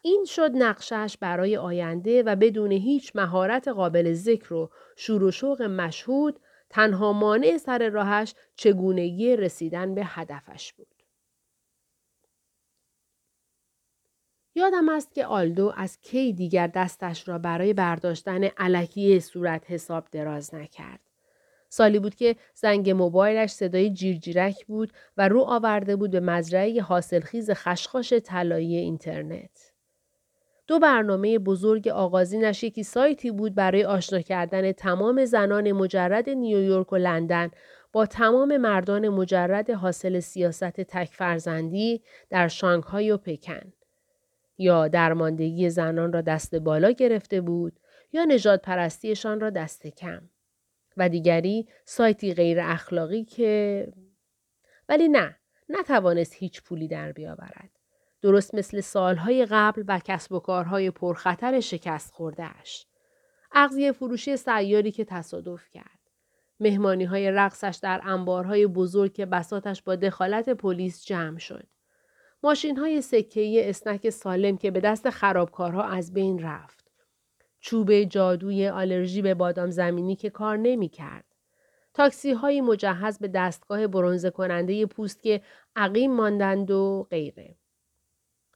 این 0.02 0.24
شد 0.24 0.50
نقشش 0.54 1.16
برای 1.20 1.56
آینده 1.56 2.22
و 2.22 2.36
بدون 2.36 2.72
هیچ 2.72 3.16
مهارت 3.16 3.68
قابل 3.68 4.12
ذکر 4.12 4.54
و 4.54 4.70
شور 4.96 5.22
و 5.22 5.30
شوق 5.30 5.62
مشهود 5.62 6.40
تنها 6.70 7.12
مانع 7.12 7.58
سر 7.58 7.88
راهش 7.88 8.34
چگونگی 8.56 9.36
رسیدن 9.36 9.94
به 9.94 10.02
هدفش 10.04 10.72
بود. 10.72 10.86
یادم 14.54 14.88
است 14.88 15.14
که 15.14 15.26
آلدو 15.26 15.72
از 15.76 16.00
کی 16.00 16.32
دیگر 16.32 16.66
دستش 16.66 17.28
را 17.28 17.38
برای 17.38 17.72
برداشتن 17.72 18.44
علکیه 18.44 19.20
صورت 19.20 19.70
حساب 19.70 20.08
دراز 20.10 20.54
نکرد. 20.54 21.00
سالی 21.68 21.98
بود 21.98 22.14
که 22.14 22.36
زنگ 22.54 22.90
موبایلش 22.90 23.50
صدای 23.50 23.90
جیرجیرک 23.90 24.66
بود 24.66 24.92
و 25.16 25.28
رو 25.28 25.40
آورده 25.40 25.96
بود 25.96 26.10
به 26.10 26.20
مزرعه 26.20 26.82
حاصلخیز 26.82 27.50
خشخاش 27.50 28.12
طلایی 28.12 28.76
اینترنت. 28.76 29.69
دو 30.70 30.78
برنامه 30.78 31.38
بزرگ 31.38 31.88
آغازینش 31.88 32.64
یکی 32.64 32.82
سایتی 32.82 33.30
بود 33.30 33.54
برای 33.54 33.84
آشنا 33.84 34.20
کردن 34.20 34.72
تمام 34.72 35.24
زنان 35.24 35.72
مجرد 35.72 36.28
نیویورک 36.28 36.92
و 36.92 36.96
لندن 36.96 37.50
با 37.92 38.06
تمام 38.06 38.56
مردان 38.56 39.08
مجرد 39.08 39.70
حاصل 39.70 40.20
سیاست 40.20 40.80
تک 40.80 41.08
فرزندی 41.12 42.02
در 42.30 42.48
شانگهای 42.48 43.10
و 43.10 43.16
پکن. 43.16 43.72
یا 44.58 44.88
درماندگی 44.88 45.70
زنان 45.70 46.12
را 46.12 46.20
دست 46.20 46.54
بالا 46.54 46.90
گرفته 46.90 47.40
بود 47.40 47.80
یا 48.12 48.24
نجات 48.24 48.62
پرستیشان 48.62 49.40
را 49.40 49.50
دست 49.50 49.86
کم. 49.86 50.22
و 50.96 51.08
دیگری 51.08 51.68
سایتی 51.84 52.34
غیر 52.34 52.60
اخلاقی 52.60 53.24
که 53.24 53.88
ولی 54.88 55.08
نه 55.08 55.36
نتوانست 55.68 56.34
هیچ 56.34 56.62
پولی 56.62 56.88
در 56.88 57.12
بیاورد. 57.12 57.79
درست 58.22 58.54
مثل 58.54 58.80
سالهای 58.80 59.46
قبل 59.50 59.84
و 59.88 60.00
کسب 60.04 60.32
و 60.32 60.40
کارهای 60.40 60.90
پرخطر 60.90 61.60
شکست 61.60 62.14
خوردهش. 62.14 62.86
اغذیه 63.52 63.92
فروشی 63.92 64.36
سیاری 64.36 64.92
که 64.92 65.04
تصادف 65.04 65.70
کرد. 65.70 66.00
مهمانی 66.60 67.04
های 67.04 67.30
رقصش 67.30 67.78
در 67.82 68.00
انبارهای 68.04 68.66
بزرگ 68.66 69.12
که 69.12 69.26
بساتش 69.26 69.82
با 69.82 69.96
دخالت 69.96 70.48
پلیس 70.48 71.04
جمع 71.04 71.38
شد. 71.38 71.66
ماشین 72.42 72.76
های 72.76 73.02
سکهی 73.02 73.68
اسنک 73.68 74.10
سالم 74.10 74.56
که 74.56 74.70
به 74.70 74.80
دست 74.80 75.10
خرابکارها 75.10 75.82
از 75.82 76.14
بین 76.14 76.38
رفت. 76.38 76.90
چوب 77.60 78.02
جادوی 78.02 78.68
آلرژی 78.68 79.22
به 79.22 79.34
بادام 79.34 79.70
زمینی 79.70 80.16
که 80.16 80.30
کار 80.30 80.56
نمی 80.56 80.88
کرد. 80.88 81.24
تاکسی 81.94 82.32
های 82.32 82.60
مجهز 82.60 83.18
به 83.18 83.28
دستگاه 83.28 83.86
برونزه 83.86 84.30
کننده 84.30 84.86
پوست 84.86 85.22
که 85.22 85.40
عقیم 85.76 86.12
ماندند 86.12 86.70
و 86.70 87.06
غیره. 87.10 87.59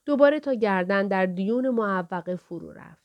دوباره 0.07 0.41
تا 0.41 0.55
گردن 0.55 1.09
در 1.09 1.27
دیون 1.27 1.69
معوقه 1.69 2.37
فرو 2.37 2.73
رفت. 2.73 3.05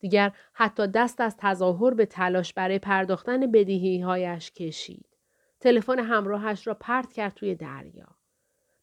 دیگر 0.00 0.32
حتی 0.52 0.86
دست 0.86 1.20
از 1.20 1.36
تظاهر 1.38 1.94
به 1.94 2.06
تلاش 2.06 2.52
برای 2.52 2.78
پرداختن 2.78 3.52
بدیهی 3.52 4.00
هایش 4.00 4.50
کشید. 4.50 5.06
تلفن 5.60 5.98
همراهش 5.98 6.66
را 6.66 6.74
پرت 6.74 7.12
کرد 7.12 7.34
توی 7.34 7.54
دریا. 7.54 8.08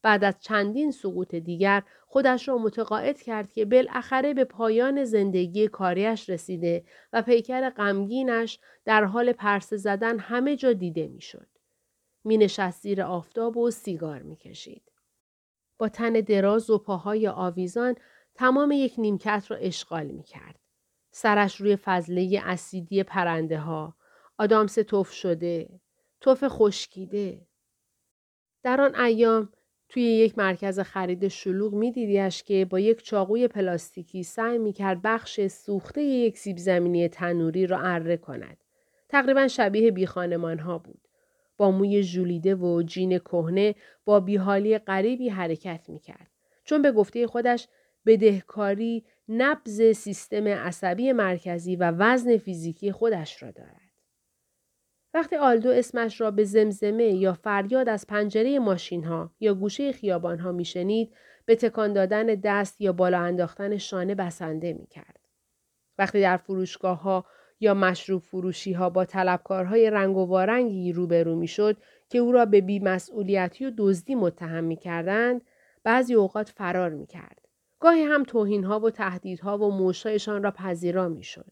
بعد 0.01 0.23
از 0.23 0.35
چندین 0.39 0.91
سقوط 0.91 1.35
دیگر 1.35 1.83
خودش 2.07 2.47
را 2.47 2.57
متقاعد 2.57 3.21
کرد 3.21 3.53
که 3.53 3.65
بالاخره 3.65 4.33
به 4.33 4.43
پایان 4.43 5.05
زندگی 5.05 5.67
کاریش 5.67 6.29
رسیده 6.29 6.83
و 7.13 7.21
پیکر 7.21 7.69
غمگینش 7.69 8.59
در 8.85 9.03
حال 9.03 9.31
پرسه 9.31 9.77
زدن 9.77 10.19
همه 10.19 10.55
جا 10.55 10.73
دیده 10.73 11.07
می‌شد. 11.07 11.47
می 12.23 12.37
نشست 12.37 12.81
زیر 12.81 13.01
آفتاب 13.01 13.57
و 13.57 13.71
سیگار 13.71 14.21
می 14.21 14.35
کشید. 14.35 14.90
با 15.81 15.89
تن 15.89 16.13
دراز 16.13 16.69
و 16.69 16.77
پاهای 16.77 17.27
آویزان 17.27 17.95
تمام 18.35 18.71
یک 18.71 18.93
نیمکت 18.97 19.45
را 19.49 19.57
اشغال 19.57 20.07
می 20.07 20.23
کرد. 20.23 20.59
سرش 21.11 21.61
روی 21.61 21.75
فضله 21.75 22.41
اسیدی 22.45 23.03
پرنده 23.03 23.59
ها، 23.59 23.95
آدامس 24.37 24.75
توف 24.75 25.11
شده، 25.11 25.69
توف 26.19 26.43
خشکیده. 26.47 27.47
در 28.63 28.81
آن 28.81 28.95
ایام 28.95 29.49
توی 29.89 30.03
یک 30.03 30.37
مرکز 30.37 30.79
خرید 30.79 31.27
شلوغ 31.27 31.73
می 31.73 31.91
دیدیش 31.91 32.43
که 32.43 32.65
با 32.65 32.79
یک 32.79 33.03
چاقوی 33.03 33.47
پلاستیکی 33.47 34.23
سعی 34.23 34.57
می 34.57 34.73
کرد 34.73 35.01
بخش 35.01 35.47
سوخته 35.47 36.01
یک 36.01 36.37
سیب 36.37 36.57
زمینی 36.57 37.07
تنوری 37.07 37.67
را 37.67 37.79
اره 37.79 38.17
کند. 38.17 38.57
تقریبا 39.09 39.47
شبیه 39.47 39.91
بی 39.91 40.03
ها 40.03 40.77
بود. 40.77 41.00
با 41.61 41.71
موی 41.71 42.03
ژولیده 42.03 42.55
و 42.55 42.81
جین 42.81 43.19
کهنه 43.19 43.75
با 44.05 44.19
بیحالی 44.19 44.77
غریبی 44.77 45.29
حرکت 45.29 45.89
می‌کرد 45.89 46.31
چون 46.63 46.81
به 46.81 46.91
گفته 46.91 47.27
خودش 47.27 47.67
بدهکاری 48.05 49.05
نبز 49.29 49.81
سیستم 49.81 50.47
عصبی 50.47 51.11
مرکزی 51.11 51.75
و 51.75 51.91
وزن 51.91 52.37
فیزیکی 52.37 52.91
خودش 52.91 53.43
را 53.43 53.51
دارد. 53.51 53.91
وقتی 55.13 55.35
آلدو 55.35 55.69
اسمش 55.69 56.21
را 56.21 56.31
به 56.31 56.43
زمزمه 56.43 57.03
یا 57.03 57.33
فریاد 57.33 57.89
از 57.89 58.07
پنجره 58.07 58.59
ماشین 58.59 59.03
ها 59.03 59.31
یا 59.39 59.53
گوشه 59.53 59.91
خیابان 59.91 60.39
ها 60.39 60.51
میشنید 60.51 61.13
به 61.45 61.55
تکان 61.55 61.93
دادن 61.93 62.25
دست 62.25 62.81
یا 62.81 62.93
بالا 62.93 63.19
انداختن 63.19 63.77
شانه 63.77 64.15
بسنده 64.15 64.73
می 64.73 64.87
کرد. 64.87 65.19
وقتی 65.97 66.21
در 66.21 66.37
فروشگاه 66.37 67.01
ها 67.01 67.25
یا 67.61 67.73
مشروب 67.73 68.21
فروشی 68.21 68.73
ها 68.73 68.89
با 68.89 69.05
طلبکارهای 69.05 69.89
رنگ 69.89 70.17
و 70.17 70.25
وارنگی 70.25 70.93
روبرو 70.93 71.35
می 71.35 71.47
شد 71.47 71.77
که 72.09 72.17
او 72.17 72.31
را 72.31 72.45
به 72.45 72.61
بیمسئولیتی 72.61 73.65
و 73.65 73.71
دزدی 73.77 74.15
متهم 74.15 74.63
می 74.63 74.75
کردند، 74.75 75.41
بعضی 75.83 76.13
اوقات 76.13 76.49
فرار 76.49 76.89
می 76.89 77.05
کرد. 77.05 77.47
گاهی 77.79 78.03
هم 78.03 78.23
توهین 78.23 78.63
ها 78.63 78.79
و 78.79 78.89
تهدیدها 78.89 79.57
و 79.57 79.71
موشایشان 79.71 80.43
را 80.43 80.51
پذیرا 80.51 81.09
می 81.09 81.23
شد. 81.23 81.51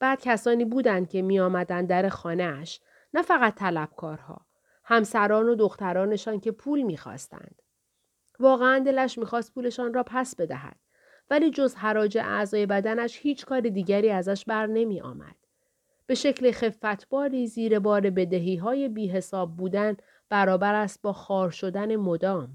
بعد 0.00 0.20
کسانی 0.20 0.64
بودند 0.64 1.08
که 1.08 1.22
می 1.22 1.40
آمدن 1.40 1.86
در 1.86 2.08
خانهاش 2.08 2.80
نه 3.14 3.22
فقط 3.22 3.54
طلبکارها 3.54 4.46
همسران 4.84 5.48
و 5.48 5.54
دخترانشان 5.54 6.40
که 6.40 6.52
پول 6.52 6.82
می‌خواستند 6.82 7.62
واقعا 8.40 8.78
دلش 8.78 9.18
می‌خواست 9.18 9.54
پولشان 9.54 9.94
را 9.94 10.02
پس 10.02 10.36
بدهد 10.36 10.76
ولی 11.30 11.50
جز 11.50 11.74
حراج 11.74 12.18
اعضای 12.18 12.66
بدنش 12.66 13.18
هیچ 13.22 13.44
کار 13.44 13.60
دیگری 13.60 14.10
ازش 14.10 14.44
بر 14.44 14.66
نمی 14.66 15.00
آمد. 15.00 15.36
به 16.06 16.14
شکل 16.14 16.52
خفتباری 16.52 17.46
زیر 17.46 17.78
بار 17.78 18.10
بدهی 18.10 18.56
های 18.56 18.88
بی 18.88 19.08
حساب 19.08 19.56
بودن 19.56 19.96
برابر 20.28 20.74
است 20.74 21.02
با 21.02 21.12
خار 21.12 21.50
شدن 21.50 21.96
مدام. 21.96 22.48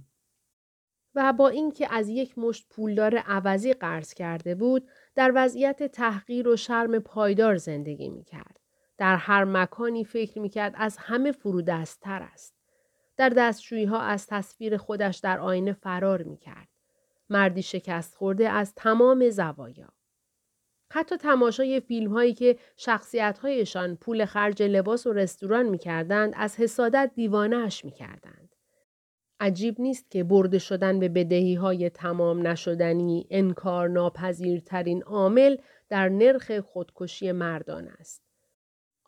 و 1.16 1.34
با 1.34 1.48
اینکه 1.48 1.94
از 1.94 2.10
یک 2.10 2.38
مشت 2.38 2.68
پولدار 2.70 3.18
عوضی 3.18 3.74
قرض 3.74 4.14
کرده 4.14 4.56
بود 4.56 4.88
در 5.16 5.32
وضعیت 5.36 5.84
تحقیر 5.84 6.48
و 6.48 6.56
شرم 6.56 7.00
پایدار 7.00 7.58
زندگی 7.58 8.10
می 8.10 8.24
کرد. 8.24 8.60
در 8.98 9.16
هر 9.16 9.44
مکانی 9.44 10.04
فکر 10.04 10.40
می 10.40 10.50
کرد 10.50 10.74
از 10.78 10.98
همه 10.98 11.32
فرودستتر 11.32 12.22
است. 12.34 12.56
در 13.18 13.30
دستشویی 13.30 13.86
ها 13.86 14.00
از 14.00 14.28
تصویر 14.28 14.78
خودش 14.78 15.18
در 15.18 15.40
آینه 15.40 15.74
فرار 15.74 16.24
می 16.24 16.38
کرد. 16.38 16.68
مردی 17.30 17.62
شکست 17.62 18.16
خورده 18.16 18.50
از 18.50 18.74
تمام 18.76 19.30
زوایا. 19.30 19.90
حتی 20.92 21.18
تماشای 21.18 21.80
فیلم 21.80 22.12
هایی 22.12 22.34
که 22.34 22.58
شخصیت 22.78 23.40
هایشان 23.40 23.96
پول 23.96 24.26
خرج 24.26 24.64
لباس 24.64 25.08
و 25.08 25.14
رستوران 25.14 25.66
می 25.70 25.78
کردند 25.78 26.34
از 26.36 26.56
حسادت 26.56 27.12
دیوانهش 27.16 27.86
می 27.86 27.92
کردند. 27.92 28.56
عجیب 29.40 29.82
نیست 29.82 30.12
که 30.12 30.24
برده 30.24 30.60
شدن 30.60 31.00
به 31.00 31.10
بدهی 31.10 31.56
های 31.56 31.90
تمام 31.90 32.48
نشدنی 32.48 33.28
انکار 33.30 33.90
ناپذیرترین 33.90 35.04
عامل 35.04 35.58
در 35.90 36.10
نرخ 36.10 36.60
خودکشی 36.60 37.32
مردان 37.32 37.88
است. 37.88 38.29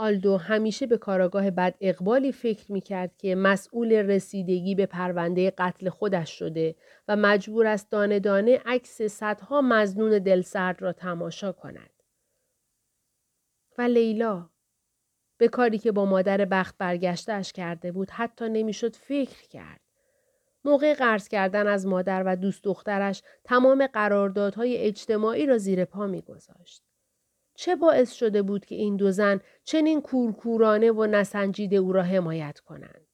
آلدو 0.02 0.38
همیشه 0.38 0.88
به 0.88 0.98
کاراگاه 0.98 1.52
بد 1.52 1.76
اقبالی 1.82 2.32
فکر 2.32 2.72
می 2.72 2.82
کرد 2.82 3.18
که 3.18 3.36
مسئول 3.36 3.94
رسیدگی 3.94 4.76
به 4.76 4.86
پرونده 4.86 5.52
قتل 5.58 5.90
خودش 5.90 6.40
شده 6.40 6.76
و 7.08 7.16
مجبور 7.16 7.68
است 7.68 7.92
دانه 7.92 8.20
دانه 8.20 8.62
عکس 8.66 9.02
صدها 9.02 9.62
مزنون 9.62 10.20
دلسرد 10.20 10.82
را 10.82 10.94
تماشا 10.94 11.52
کند. 11.52 11.90
و 13.78 13.82
لیلا 13.82 14.50
به 15.38 15.48
کاری 15.48 15.78
که 15.78 15.92
با 15.92 16.06
مادر 16.06 16.46
بخت 16.46 16.78
برگشتش 16.78 17.54
کرده 17.54 17.92
بود 17.92 18.10
حتی 18.10 18.50
نمی‌شد 18.50 18.96
فکر 18.96 19.48
کرد. 19.48 19.82
موقع 20.66 20.94
قرض 20.94 21.28
کردن 21.28 21.68
از 21.68 21.88
مادر 21.88 22.24
و 22.26 22.36
دوست 22.36 22.64
دخترش 22.64 23.24
تمام 23.44 23.88
قراردادهای 23.88 24.78
اجتماعی 24.78 25.46
را 25.46 25.58
زیر 25.58 25.86
پا 25.86 26.08
میگذاشت. 26.08 26.91
چه 27.56 27.76
باعث 27.76 28.12
شده 28.12 28.42
بود 28.42 28.66
که 28.66 28.76
این 28.76 28.96
دو 28.96 29.12
زن 29.12 29.40
چنین 29.64 30.02
کورکورانه 30.02 30.92
و 30.92 31.06
نسنجیده 31.06 31.76
او 31.76 31.92
را 31.94 32.04
حمایت 32.04 32.60
کنند؟ 32.60 33.08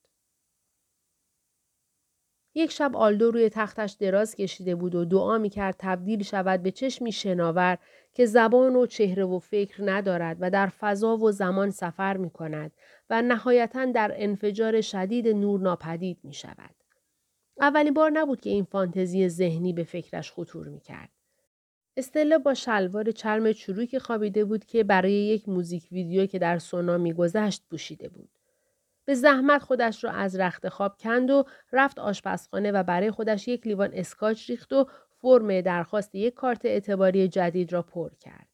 یک 2.58 2.72
شب 2.72 2.96
آلدو 2.96 3.32
روی 3.32 3.50
تختش 3.50 3.92
دراز 3.92 4.36
کشیده 4.36 4.76
بود 4.76 4.96
و 4.96 5.06
دعا 5.06 5.38
می 5.38 5.50
کرد 5.50 5.76
تبدیل 5.80 6.24
شود 6.24 6.64
به 6.64 6.72
چشمی 6.72 7.12
شناور 7.12 7.78
که 8.14 8.26
زبان 8.26 8.76
و 8.76 8.86
چهره 8.86 9.26
و 9.26 9.40
فکر 9.40 9.92
ندارد 9.92 10.38
و 10.40 10.50
در 10.50 10.68
فضا 10.68 11.18
و 11.18 11.32
زمان 11.32 11.70
سفر 11.70 12.18
می 12.18 12.30
کند 12.30 12.72
و 13.10 13.22
نهایتا 13.22 13.86
در 13.86 14.12
انفجار 14.16 14.82
شدید 14.82 15.28
نور 15.28 15.60
ناپدید 15.60 16.20
می 16.24 16.34
شود. 16.34 16.76
اولین 17.60 17.94
بار 17.94 18.12
نبود 18.12 18.42
که 18.42 18.50
این 18.50 18.64
فانتزی 18.64 19.30
ذهنی 19.30 19.74
به 19.74 19.84
فکرش 19.84 20.32
خطور 20.32 20.68
می 20.68 20.80
کرد. 20.80 21.10
استلا 21.98 22.38
با 22.38 22.54
شلوار 22.54 23.12
چرم 23.12 23.52
چروک 23.52 23.98
خوابیده 23.98 24.46
بود 24.46 24.66
که 24.66 24.84
برای 24.84 25.14
یک 25.14 25.50
موزیک 25.50 25.88
ویدیو 25.92 26.26
که 26.26 26.40
در 26.40 26.60
سونا 26.60 26.98
میگذشت 26.98 27.64
پوشیده 27.70 28.10
بود. 28.10 28.30
به 29.06 29.16
زحمت 29.16 29.62
خودش 29.62 30.04
را 30.04 30.12
از 30.12 30.40
رخت 30.40 30.70
خواب 30.70 30.98
کند 30.98 31.30
و 31.30 31.44
رفت 31.72 32.00
آشپزخانه 32.00 32.72
و 32.72 32.84
برای 32.84 33.12
خودش 33.12 33.48
یک 33.48 33.68
لیوان 33.68 33.90
اسکاچ 33.94 34.50
ریخت 34.50 34.74
و 34.74 34.88
فرم 35.10 35.62
درخواست 35.62 36.16
یک 36.16 36.34
کارت 36.34 36.66
اعتباری 36.66 37.28
جدید 37.28 37.74
را 37.74 37.82
پر 37.82 38.10
کرد. 38.20 38.48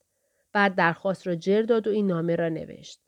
بعد 0.54 0.76
درخواست 0.76 1.28
را 1.28 1.36
جر 1.36 1.62
داد 1.62 1.88
و 1.88 1.92
این 1.92 2.08
نامه 2.08 2.36
را 2.36 2.50
نوشت. 2.50 3.00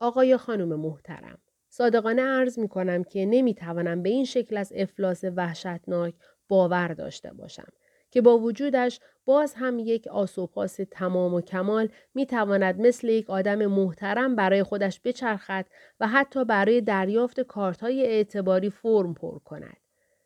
آقای 0.00 0.36
خانم 0.36 0.80
محترم، 0.80 1.38
صادقانه 1.68 2.22
عرض 2.22 2.58
می 2.58 2.68
کنم 2.68 3.04
که 3.04 3.26
نمی 3.26 3.54
توانم 3.54 4.02
به 4.02 4.08
این 4.08 4.24
شکل 4.24 4.56
از 4.56 4.72
افلاس 4.76 5.24
وحشتناک 5.24 6.14
باور 6.48 6.88
داشته 6.88 7.32
باشم 7.32 7.72
که 8.10 8.20
با 8.20 8.38
وجودش 8.38 9.00
باز 9.24 9.54
هم 9.54 9.78
یک 9.78 10.06
آسوپاس 10.06 10.80
تمام 10.90 11.34
و 11.34 11.40
کمال 11.40 11.88
می 12.14 12.26
تواند 12.26 12.80
مثل 12.80 13.08
یک 13.08 13.30
آدم 13.30 13.66
محترم 13.66 14.36
برای 14.36 14.62
خودش 14.62 15.00
بچرخد 15.04 15.66
و 16.00 16.08
حتی 16.08 16.44
برای 16.44 16.80
دریافت 16.80 17.40
کارتهای 17.40 18.06
اعتباری 18.06 18.70
فرم 18.70 19.14
پر 19.14 19.38
کند. 19.38 19.76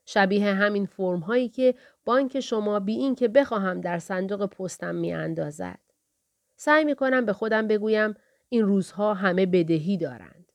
شبیه 0.06 0.44
همین 0.44 0.86
فرم 0.86 1.18
هایی 1.18 1.48
که 1.48 1.74
بانک 2.04 2.40
شما 2.40 2.80
بی 2.80 2.96
این 2.96 3.14
که 3.14 3.28
بخواهم 3.28 3.80
در 3.80 3.98
صندوق 3.98 4.46
پستم 4.46 4.94
می 4.94 5.12
اندازد. 5.12 5.78
سعی 6.56 6.84
می 6.84 6.94
کنم 6.94 7.24
به 7.24 7.32
خودم 7.32 7.66
بگویم 7.66 8.14
این 8.48 8.64
روزها 8.64 9.14
همه 9.14 9.46
بدهی 9.46 9.96
دارند. 9.96 10.52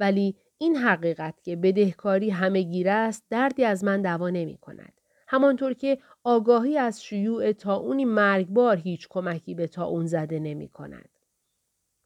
ولی 0.00 0.36
این 0.58 0.76
حقیقت 0.76 1.42
که 1.42 1.56
بدهکاری 1.56 2.30
همه 2.30 2.62
گیره 2.62 2.90
است 2.90 3.24
دردی 3.30 3.64
از 3.64 3.84
من 3.84 4.02
دوا 4.02 4.30
نمی 4.30 4.56
کند. 4.56 4.97
همانطور 5.30 5.72
که 5.74 5.98
آگاهی 6.24 6.78
از 6.78 7.04
شیوع 7.04 7.52
اونی 7.66 8.04
مرگبار 8.04 8.76
هیچ 8.76 9.08
کمکی 9.10 9.54
به 9.54 9.80
اون 9.80 10.06
زده 10.06 10.38
نمی 10.38 10.68
کند. 10.68 11.08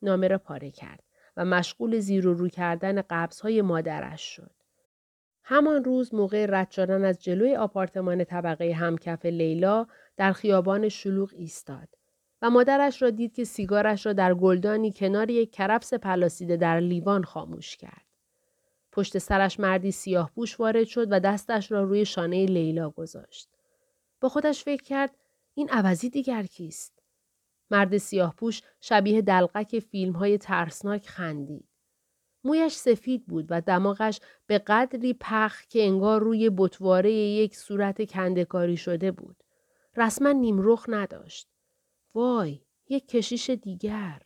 نامه 0.03 0.29
را 0.29 0.39
پاره 0.39 0.71
کرد 0.71 1.03
و 1.37 1.45
مشغول 1.45 1.99
زیر 1.99 2.27
و 2.27 2.35
رو 2.35 2.49
کردن 2.49 3.03
های 3.43 3.63
مادرش 3.63 4.23
شد. 4.37 4.51
همان 5.45 5.85
روز 5.85 6.15
موقع 6.15 6.47
رد 6.49 6.71
شدن 6.71 7.05
از 7.05 7.23
جلوی 7.23 7.57
آپارتمان 7.57 8.25
طبقه 8.25 8.73
همکف 8.73 9.27
لیلا 9.27 9.87
در 10.17 10.33
خیابان 10.33 10.89
شلوغ 10.89 11.31
ایستاد 11.35 11.89
و 12.43 12.51
مادرش 12.51 13.03
را 13.03 13.11
دید 13.11 13.35
که 13.35 13.45
سیگارش 13.45 14.07
را 14.07 14.13
در 14.13 14.35
گلدانی 14.35 14.93
کنار 14.93 15.31
یک 15.31 15.53
کرفس 15.53 15.95
پلاسیده 15.95 16.57
در 16.57 16.81
لیوان 16.81 17.25
خاموش 17.25 17.77
کرد. 17.77 18.12
پشت 18.93 19.19
سرش 19.19 19.61
مردی 19.61 19.91
سیاه 19.91 20.31
پوش 20.35 20.61
وارد 20.61 20.85
شد 20.85 21.07
و 21.11 21.21
دستش 21.21 21.73
را 21.73 21.83
روی 21.83 22.05
شانه 22.05 22.47
لیلا 22.47 22.91
گذاشت. 22.91 23.49
با 24.21 24.29
خودش 24.29 24.65
فکر 24.65 24.83
کرد 24.83 25.17
این 25.55 25.71
عوضی 25.71 26.11
دیگر 26.11 26.43
کیست؟ 26.43 27.03
مرد 27.71 27.97
سیاه 27.97 28.35
پوش 28.35 28.63
شبیه 28.81 29.23
دلقک 29.23 29.79
فیلم 29.79 30.13
های 30.13 30.39
ترسناک 30.39 31.09
خندید. 31.09 31.69
مویش 32.45 32.73
سفید 32.73 33.27
بود 33.27 33.47
و 33.49 33.61
دماغش 33.61 34.21
به 34.47 34.59
قدری 34.59 35.15
پخ 35.21 35.67
که 35.67 35.83
انگار 35.83 36.21
روی 36.21 36.51
بطواره 36.57 37.13
یک 37.13 37.57
صورت 37.57 38.11
کندکاری 38.11 38.77
شده 38.77 39.11
بود. 39.11 39.37
رسما 39.97 40.33
نیمرخ 40.33 40.85
نداشت. 40.89 41.49
وای، 42.15 42.61
یک 42.89 43.09
کشیش 43.09 43.51
دیگر. 43.51 44.23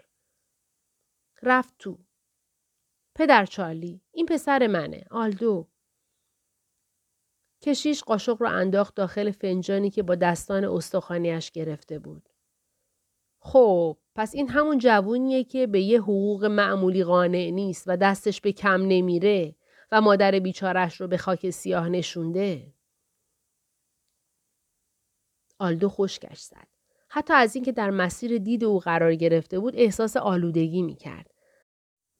رفت 1.42 1.74
تو. 1.78 2.05
پدر 3.16 3.46
چارلی 3.46 4.00
این 4.12 4.26
پسر 4.26 4.66
منه 4.66 5.04
آلدو 5.10 5.68
کشیش 7.62 8.02
قاشق 8.02 8.36
رو 8.40 8.48
انداخت 8.48 8.94
داخل 8.94 9.30
فنجانی 9.30 9.90
که 9.90 10.02
با 10.02 10.14
دستان 10.14 10.64
استخوانیش 10.64 11.50
گرفته 11.50 11.98
بود 11.98 12.28
خب 13.38 13.98
پس 14.14 14.34
این 14.34 14.48
همون 14.48 14.78
جوونیه 14.78 15.44
که 15.44 15.66
به 15.66 15.80
یه 15.80 16.00
حقوق 16.00 16.44
معمولی 16.44 17.04
قانع 17.04 17.50
نیست 17.50 17.84
و 17.86 17.96
دستش 17.96 18.40
به 18.40 18.52
کم 18.52 18.82
نمیره 18.82 19.54
و 19.92 20.00
مادر 20.00 20.38
بیچارش 20.38 21.00
رو 21.00 21.08
به 21.08 21.16
خاک 21.16 21.50
سیاه 21.50 21.88
نشونده. 21.88 22.72
آلدو 25.58 25.88
خوشگش 25.88 26.38
زد. 26.38 26.68
حتی 27.08 27.34
از 27.34 27.54
اینکه 27.54 27.72
در 27.72 27.90
مسیر 27.90 28.38
دید 28.38 28.64
او 28.64 28.78
قرار 28.78 29.14
گرفته 29.14 29.58
بود 29.58 29.74
احساس 29.76 30.16
آلودگی 30.16 30.82
می 30.82 30.96
کرد. 30.96 31.35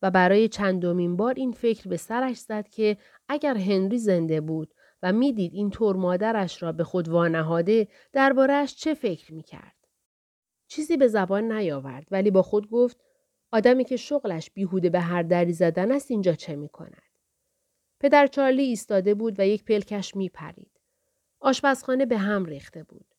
و 0.07 0.11
برای 0.11 0.49
چندمین 0.49 1.17
بار 1.17 1.35
این 1.37 1.53
فکر 1.53 1.89
به 1.89 1.97
سرش 1.97 2.37
زد 2.39 2.69
که 2.69 2.97
اگر 3.29 3.57
هنری 3.57 3.99
زنده 3.99 4.41
بود 4.41 4.75
و 5.03 5.13
می‌دید 5.13 5.55
این 5.55 5.71
طور 5.71 5.97
مادرش 5.97 6.63
را 6.63 6.73
به 6.73 6.85
خود 6.85 7.09
وانهاده 7.09 7.89
دربارهش 8.13 8.75
چه 8.75 8.95
فکر 8.95 9.35
می‌کرد. 9.35 9.77
چیزی 10.69 10.97
به 10.97 11.09
زبان 11.09 11.53
نیاورد 11.53 12.07
ولی 12.11 12.31
با 12.31 12.43
خود 12.43 12.71
گفت 12.71 13.01
آدمی 13.53 13.85
که 13.85 13.97
شغلش 13.97 14.51
بیهوده 14.51 14.91
به 14.91 15.01
هر 15.01 15.23
دری 15.23 15.53
زدن 15.53 15.93
است 15.93 16.11
اینجا 16.11 16.33
چه 16.33 16.57
می 16.57 16.69
کند؟ 16.69 17.03
پدر 18.01 18.27
چارلی 18.27 18.63
ایستاده 18.63 19.15
بود 19.15 19.41
و 19.41 19.47
یک 19.47 19.65
پلکش 19.65 20.17
می 20.17 20.29
پرید. 20.29 20.81
آشپزخانه 21.41 22.07
به 22.07 22.19
هم 22.19 22.45
ریخته 22.45 22.83
بود. 22.83 23.16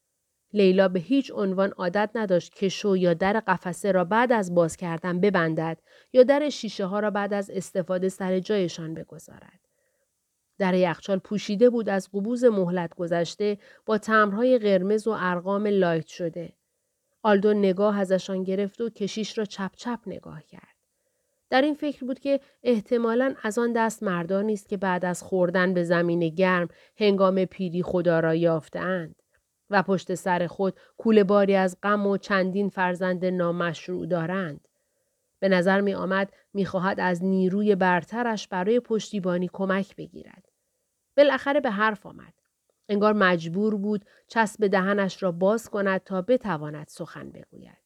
لیلا 0.54 0.88
به 0.88 1.00
هیچ 1.00 1.32
عنوان 1.36 1.70
عادت 1.70 2.10
نداشت 2.16 2.56
که 2.56 2.70
شو 2.70 2.98
یا 2.98 3.14
در 3.14 3.40
قفسه 3.40 3.92
را 3.92 4.04
بعد 4.04 4.32
از 4.32 4.56
باز 4.56 4.78
کردن 4.78 5.20
ببندد 5.20 5.78
یا 6.14 6.24
در 6.24 6.50
شیشه 6.50 6.86
ها 6.86 7.00
را 7.00 7.12
بعد 7.12 7.34
از 7.34 7.50
استفاده 7.50 8.10
سر 8.10 8.40
جایشان 8.40 8.94
بگذارد. 8.94 9.60
در 10.58 10.74
یخچال 10.74 11.20
پوشیده 11.20 11.70
بود 11.70 11.90
از 11.90 12.10
قبوض 12.13 12.43
مهلت 12.44 12.96
گذشته 12.96 13.58
با 13.86 13.98
تمبرهای 13.98 14.60
قرمز 14.60 15.08
و 15.08 15.16
ارقام 15.20 15.68
highlight 15.67 16.08
شده. 16.08 16.54
آلدو 17.24 17.54
نگاه 17.54 18.00
ازشان 18.00 18.44
گرفت 18.44 18.82
و 18.82 18.90
کشیش 18.90 19.38
را 19.38 19.46
چپ 19.46 19.72
چپ 19.76 20.00
نگاه 20.08 20.44
کرد. 20.44 20.78
در 21.50 21.62
این 21.62 21.74
فکر 21.74 22.06
بود 22.06 22.20
که 22.20 22.40
احتمالا 22.64 23.36
از 23.44 23.58
آن 23.58 23.74
دست 23.74 24.04
مردانی 24.04 24.54
است 24.54 24.70
که 24.70 24.78
بعد 24.78 25.06
از 25.06 25.24
خوردن 25.24 25.74
به 25.74 25.84
زمین 25.84 26.30
گرم 26.30 26.68
هنگام 26.98 27.46
پیری 27.46 27.84
خدا 27.84 28.20
را 28.20 28.36
یافتهاند. 28.36 29.16
و 29.69 29.84
پشت 29.84 30.15
سر 30.15 30.47
خود 30.47 30.80
کول 30.97 31.23
باری 31.23 31.56
از 31.56 31.77
غم 31.84 32.08
و 32.08 32.17
چندین 32.17 32.69
فرزند 32.69 33.25
نامشروع 33.25 34.06
دارند. 34.06 34.67
به 35.39 35.49
نظر 35.49 35.82
می 35.82 35.93
آمد 35.93 36.34
می 36.53 36.65
خواهد 36.65 36.99
از 36.99 37.23
نیروی 37.23 37.75
برترش 37.75 38.47
برای 38.47 38.80
پشتیبانی 38.80 39.49
کمک 39.53 39.95
بگیرد. 39.95 40.49
بالاخره 41.17 41.60
به 41.60 41.71
حرف 41.71 42.06
آمد. 42.06 42.34
انگار 42.89 43.13
مجبور 43.13 43.75
بود 43.75 44.06
چسب 44.27 44.67
دهنش 44.67 45.23
را 45.23 45.32
باز 45.32 45.69
کند 45.69 46.03
تا 46.03 46.21
بتواند 46.21 46.88
سخن 46.88 47.30
بگوید. 47.30 47.77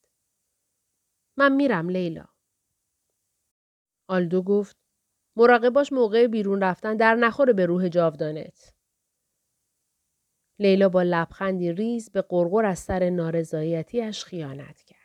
من 1.38 1.52
میرم 1.56 1.90
لیلا. 1.90 2.26
آلدو 4.08 4.42
گفت 4.42 4.78
مراقب 5.36 5.70
باش 5.70 5.94
موقع 5.94 6.28
بیرون 6.28 6.64
رفتن 6.64 6.98
در 6.98 7.16
نخوره 7.16 7.54
به 7.54 7.66
روح 7.66 7.90
جاودانت. 7.90 8.74
لیلا 10.62 10.90
با 10.90 11.04
لبخندی 11.04 11.72
ریز 11.72 12.10
به 12.10 12.22
قرقر 12.22 12.66
از 12.66 12.80
سر 12.80 13.10
نارضایتیش 13.10 14.24
خیانت 14.24 14.82
کرد. 14.82 15.01